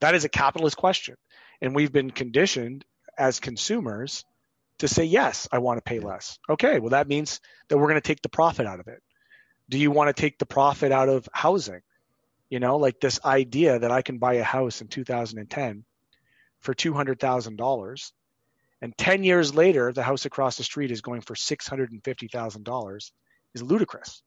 [0.00, 1.16] That is a capitalist question.
[1.60, 2.84] And we've been conditioned
[3.16, 4.24] as consumers
[4.78, 6.38] to say, yes, I want to pay less.
[6.48, 9.02] Okay, well, that means that we're going to take the profit out of it.
[9.68, 11.80] Do you want to take the profit out of housing?
[12.50, 15.84] You know, like this idea that I can buy a house in 2010
[16.60, 18.12] for $200,000
[18.82, 23.10] and 10 years later, the house across the street is going for $650,000
[23.54, 24.22] is ludicrous.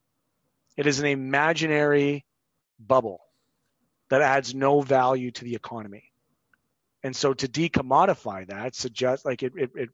[0.75, 2.25] It is an imaginary
[2.79, 3.21] bubble
[4.09, 6.11] that adds no value to the economy.
[7.03, 9.89] And so to decommodify that suggests like it, it, it,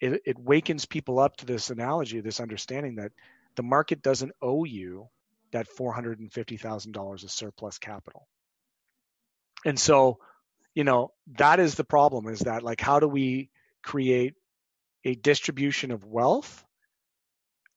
[0.00, 3.12] it, it wakens people up to this analogy, this understanding that
[3.56, 5.08] the market doesn't owe you
[5.52, 8.26] that $450,000 of surplus capital.
[9.64, 10.18] And so,
[10.74, 13.50] you know, that is the problem is that like, how do we
[13.82, 14.34] create
[15.04, 16.64] a distribution of wealth?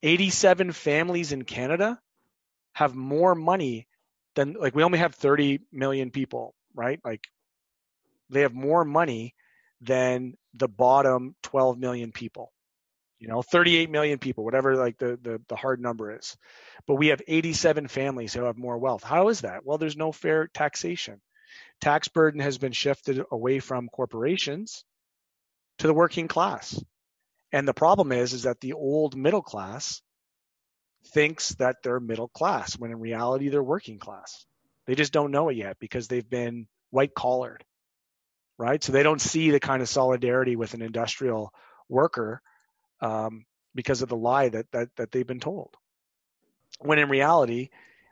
[0.03, 1.99] 87 families in Canada
[2.73, 3.86] have more money
[4.37, 6.99] than like we only have 30 million people, right?
[7.03, 7.27] Like
[8.29, 9.35] they have more money
[9.81, 12.51] than the bottom 12 million people
[13.19, 16.37] you know 38 million people whatever like the, the the hard number is.
[16.87, 19.03] But we have 87 families who have more wealth.
[19.03, 19.65] How is that?
[19.65, 21.21] Well there's no fair taxation.
[21.81, 24.83] Tax burden has been shifted away from corporations
[25.79, 26.81] to the working class.
[27.51, 30.01] And the problem is is that the old middle class
[31.05, 34.45] thinks that they're middle class when in reality they're working class.
[34.85, 37.63] They just don't know it yet because they've been white collared,
[38.57, 38.83] right?
[38.83, 41.53] So they don't see the kind of solidarity with an industrial
[41.89, 42.41] worker
[43.01, 43.45] um,
[43.75, 45.75] because of the lie that, that that they've been told.
[46.79, 47.69] When in reality,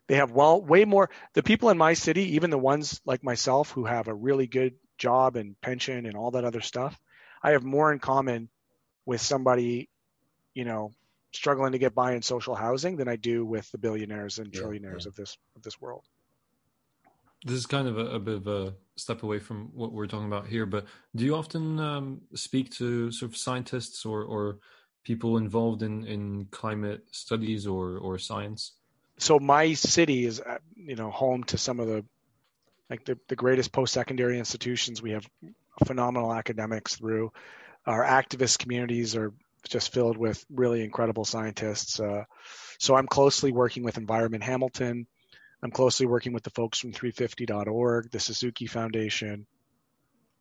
[0.07, 1.09] they have well way more.
[1.33, 4.75] The people in my city, even the ones like myself who have a really good
[4.97, 6.99] job and pension and all that other stuff,
[7.41, 8.49] I have more in common
[9.05, 9.89] with somebody,
[10.53, 10.91] you know,
[11.35, 15.05] struggling to get by in social housing than I do with the billionaires and trillionaires
[15.05, 15.09] yeah.
[15.09, 16.03] of this of this world.
[17.43, 20.25] This is kind of a, a bit of a step away from what we're talking
[20.27, 24.57] about here, but do you often um, speak to sort of scientists or, or
[25.03, 28.71] people involved in, in climate studies or, or science?
[29.19, 32.03] So my city is, uh, you know, home to some of the
[32.89, 35.01] like the, the greatest post-secondary institutions.
[35.01, 35.27] We have
[35.85, 37.31] phenomenal academics through.
[37.85, 39.33] Our activist communities are
[39.69, 41.99] just filled with really incredible scientists.
[41.99, 42.25] Uh,
[42.79, 45.07] so I'm closely working with Environment Hamilton.
[45.63, 49.47] I'm closely working with the folks from 350.org, the Suzuki Foundation,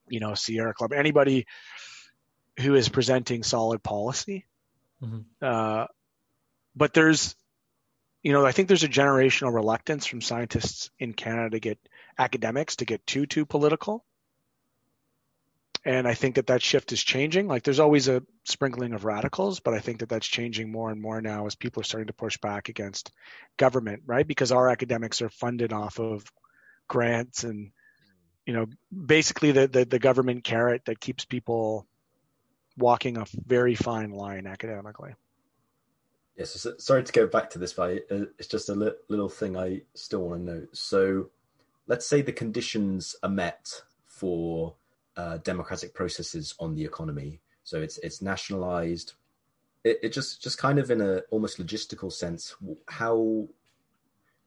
[0.09, 1.47] you know, Sierra Club, anybody
[2.61, 4.47] who is presenting solid policy.
[5.03, 5.25] Mhm.
[5.41, 5.87] Uh,
[6.77, 7.35] but there's,
[8.23, 11.79] you know, I think there's a generational reluctance from scientists in Canada to get
[12.19, 14.05] academics to get too too political.
[15.87, 17.47] And I think that that shift is changing.
[17.47, 21.01] Like there's always a sprinkling of radicals, but I think that that's changing more and
[21.01, 23.13] more now as people are starting to push back against
[23.59, 24.27] government, right?
[24.27, 26.25] Because our academics are funded off of
[26.89, 27.71] grants and,
[28.47, 31.87] you know, basically the the, the government carrot that keeps people
[32.79, 35.15] walking a very fine line academically.
[36.37, 39.29] Yes, so, sorry to go back to this, but uh, it's just a li- little
[39.29, 40.77] thing I still want to note.
[40.77, 41.31] So,
[41.87, 44.75] let's say the conditions are met for
[45.17, 47.41] uh, democratic processes on the economy.
[47.65, 49.15] So it's it's nationalized.
[49.85, 52.57] It, it just just kind of in a almost logistical sense.
[52.89, 53.49] How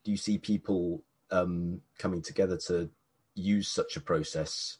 [0.03, 2.89] do you see people um, coming together to
[3.35, 4.77] use such a process?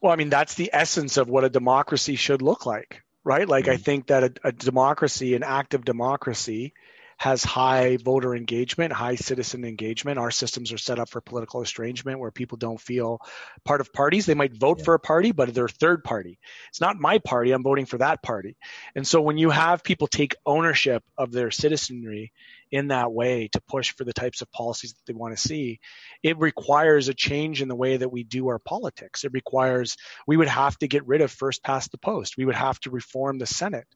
[0.00, 3.46] Well, I mean, that's the essence of what a democracy should look like, right?
[3.46, 3.84] Like, I Mhm.
[3.84, 6.72] think that a, a democracy, an active democracy,
[7.20, 10.18] has high voter engagement, high citizen engagement.
[10.18, 13.20] Our systems are set up for political estrangement where people don't feel
[13.62, 14.24] part of parties.
[14.24, 14.84] They might vote Yeah.
[14.84, 16.38] for a party, but they're third party.
[16.70, 17.52] It's not my party.
[17.52, 18.56] I'm voting for that party.
[18.94, 22.32] And so when you have people take ownership of their citizenry
[22.70, 25.78] in that way to push for the types of policies that they want to see,
[26.22, 29.24] it requires a change in the way that we do our politics.
[29.24, 32.38] It requires, we would have to get rid of first past the post.
[32.38, 33.88] We would have to reform the Senate.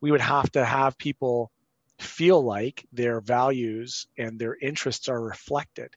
[0.00, 1.52] We would have to have people
[2.02, 5.94] feel like their values and their interests are reflected.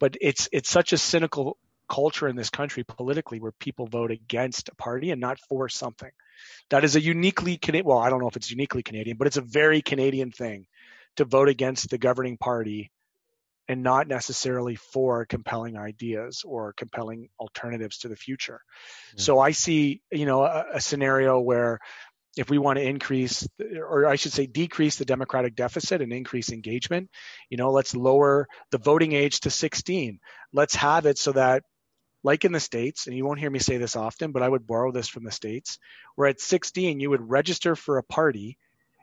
[0.00, 1.56] But it's it's such a cynical
[1.88, 6.10] culture in this country politically where people vote against a party and not for something.
[6.70, 7.86] That is a uniquely Canadian.
[7.86, 10.66] Well, I don't know if it's uniquely Canadian, but it's a very Canadian thing
[11.16, 12.90] to vote against the governing party
[13.68, 18.60] and not necessarily for compelling ideas or compelling alternatives to the future.
[19.14, 19.22] Yeah.
[19.22, 21.78] So I see, you know, a, a scenario where
[22.36, 26.50] if we want to increase, or I should say, decrease the democratic deficit and increase
[26.50, 27.10] engagement,
[27.48, 30.18] you know, let's lower the voting age to 16.
[30.52, 31.62] Let's have it so that,
[32.22, 34.66] like in the States, and you won't hear me say this often, but I would
[34.66, 35.78] borrow this from the States,
[36.16, 38.56] where at 16, you would register for a party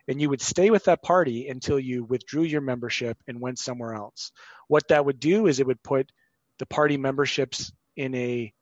[0.08, 3.94] and you would stay with that party until you withdrew your membership and went somewhere
[3.94, 4.32] else.
[4.68, 6.12] What that would do is it would put
[6.60, 8.54] the party memberships in a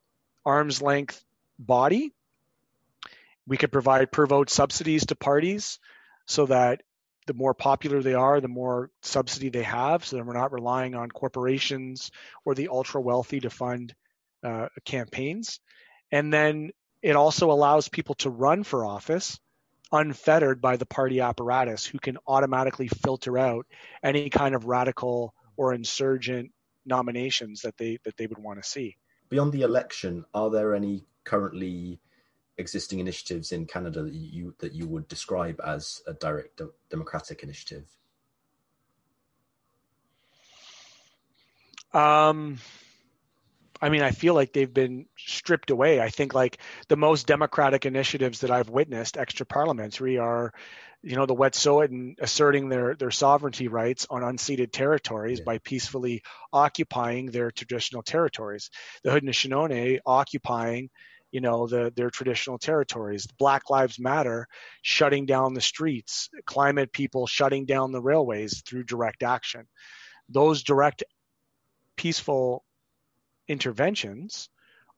[0.44, 1.24] arm's length
[1.58, 2.12] body.
[3.46, 5.78] We could provide per vote subsidies to parties
[6.26, 6.82] so that
[7.26, 10.04] the more popular they are, the more subsidy they have.
[10.04, 12.10] So that we're not relying on corporations
[12.44, 13.94] or the ultra wealthy to fund
[14.44, 15.60] uh, campaigns.
[16.12, 16.70] And then
[17.02, 19.38] it also allows people to run for office
[19.92, 23.66] unfettered by the party apparatus who can automatically filter out
[24.02, 26.52] any kind of radical or insurgent
[26.86, 28.96] nominations that they that they would want to see.
[29.28, 32.00] Beyond the election, are there any currently
[32.60, 37.42] existing initiatives in Canada that you that you would describe as a direct de- democratic
[37.42, 37.86] initiative?
[41.92, 42.58] Um,
[43.82, 46.00] I mean, I feel like they've been stripped away.
[46.00, 46.58] I think like
[46.88, 50.52] the most democratic initiatives that I've witnessed, extra parliamentary, are,
[51.02, 55.46] you know, the Wet'suwet'en asserting their their sovereignty rights on unceded territories Yeah.
[55.46, 58.70] by peacefully occupying their traditional territories.
[59.02, 60.90] The Haudenosaunee occupying,
[61.30, 63.26] you know, the their traditional territories.
[63.38, 64.46] Black Lives Matter
[64.82, 66.28] shutting down the streets.
[66.44, 69.66] Climate people shutting down the railways through direct action.
[70.28, 71.02] Those direct,
[71.96, 72.64] peaceful
[73.48, 74.48] interventions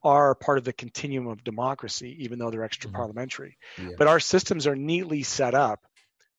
[0.05, 2.65] are part of the continuum of democracy, even though they're mm-hmm.
[2.65, 3.57] extra parliamentary.
[3.79, 3.91] Yeah.
[3.97, 5.81] But our systems are neatly set up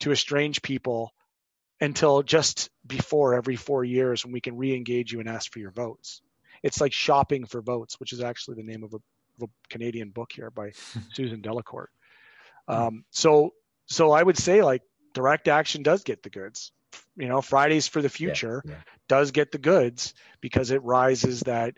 [0.01, 1.11] to estrange people
[1.79, 5.71] until just before every four years when we can re-engage you and ask for your
[5.71, 6.21] votes.
[6.61, 9.12] It's like shopping for votes, which is actually the name of a, of a
[9.69, 10.71] Canadian book here by
[11.13, 11.87] Susan Delacourt.
[12.67, 13.53] Um, so,
[13.85, 14.81] so I would say like
[15.13, 16.71] direct action does get the goods.
[17.15, 18.77] You know, Fridays for the future Yeah, yeah.
[19.07, 21.75] does get the goods because it rises that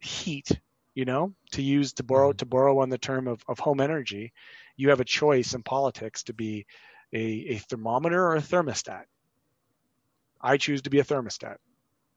[0.00, 0.48] heat.
[0.94, 4.32] You know, to use to borrow to borrow on the term of, of home energy,
[4.76, 6.66] you have a choice in politics to be
[7.12, 9.04] a, a thermometer or a thermostat.
[10.40, 11.58] I choose to be a thermostat.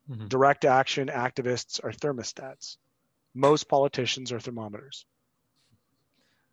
[0.09, 0.30] Mhm.
[0.30, 2.78] Direct action activists are thermostats.
[3.34, 5.05] Most politicians are thermometers.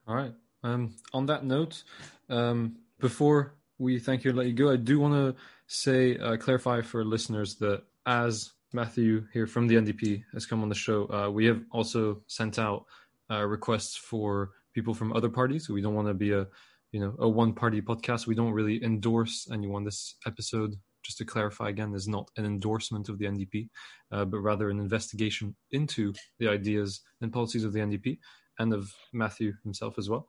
[0.07, 0.33] All right.
[0.63, 1.85] Um, on that note,
[2.29, 6.37] um, before we thank you and let you go, I do want to say, uh,
[6.37, 11.09] clarify for listeners that as Matthew here from the NDP has come on the show,
[11.11, 12.87] uh, we have also sent out
[13.31, 15.69] uh, requests for people from other parties.
[15.69, 16.47] We don't want to be a,
[16.93, 18.27] you know, a one-party podcast.
[18.27, 19.85] We don't really endorse anyone.
[19.85, 23.69] This episode, just to clarify again, is not an endorsement of the NDP,
[24.13, 28.19] uh, but rather an investigation into the ideas and policies of the NDP
[28.59, 30.29] and of Matthew himself as well.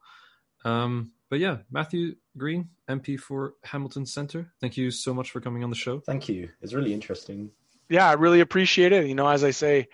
[0.66, 4.52] Um, but yeah, Matthew Green, MP for Hamilton Centre.
[4.60, 6.00] Thank you so much for coming on the show.
[6.00, 6.50] Thank you.
[6.62, 7.52] It's really interesting.
[7.90, 9.08] Yeah, I really appreciate it.
[9.08, 9.88] You know, as I say,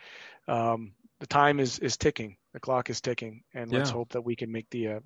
[0.47, 2.37] um, the time is is ticking.
[2.53, 3.93] The clock is ticking, and let's Yeah.
[3.93, 4.99] hope that we can make the uh,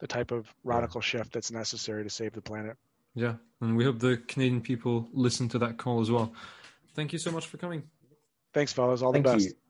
[0.00, 2.76] the type of radical shift that's necessary to save the planet.
[3.16, 6.32] Yeah, and we hope the Canadian people listen to that call as well.
[6.94, 7.82] Thank you so much for coming.
[8.52, 9.02] Thanks, fellas.
[9.02, 9.48] All Thank the best.
[9.48, 9.54] you.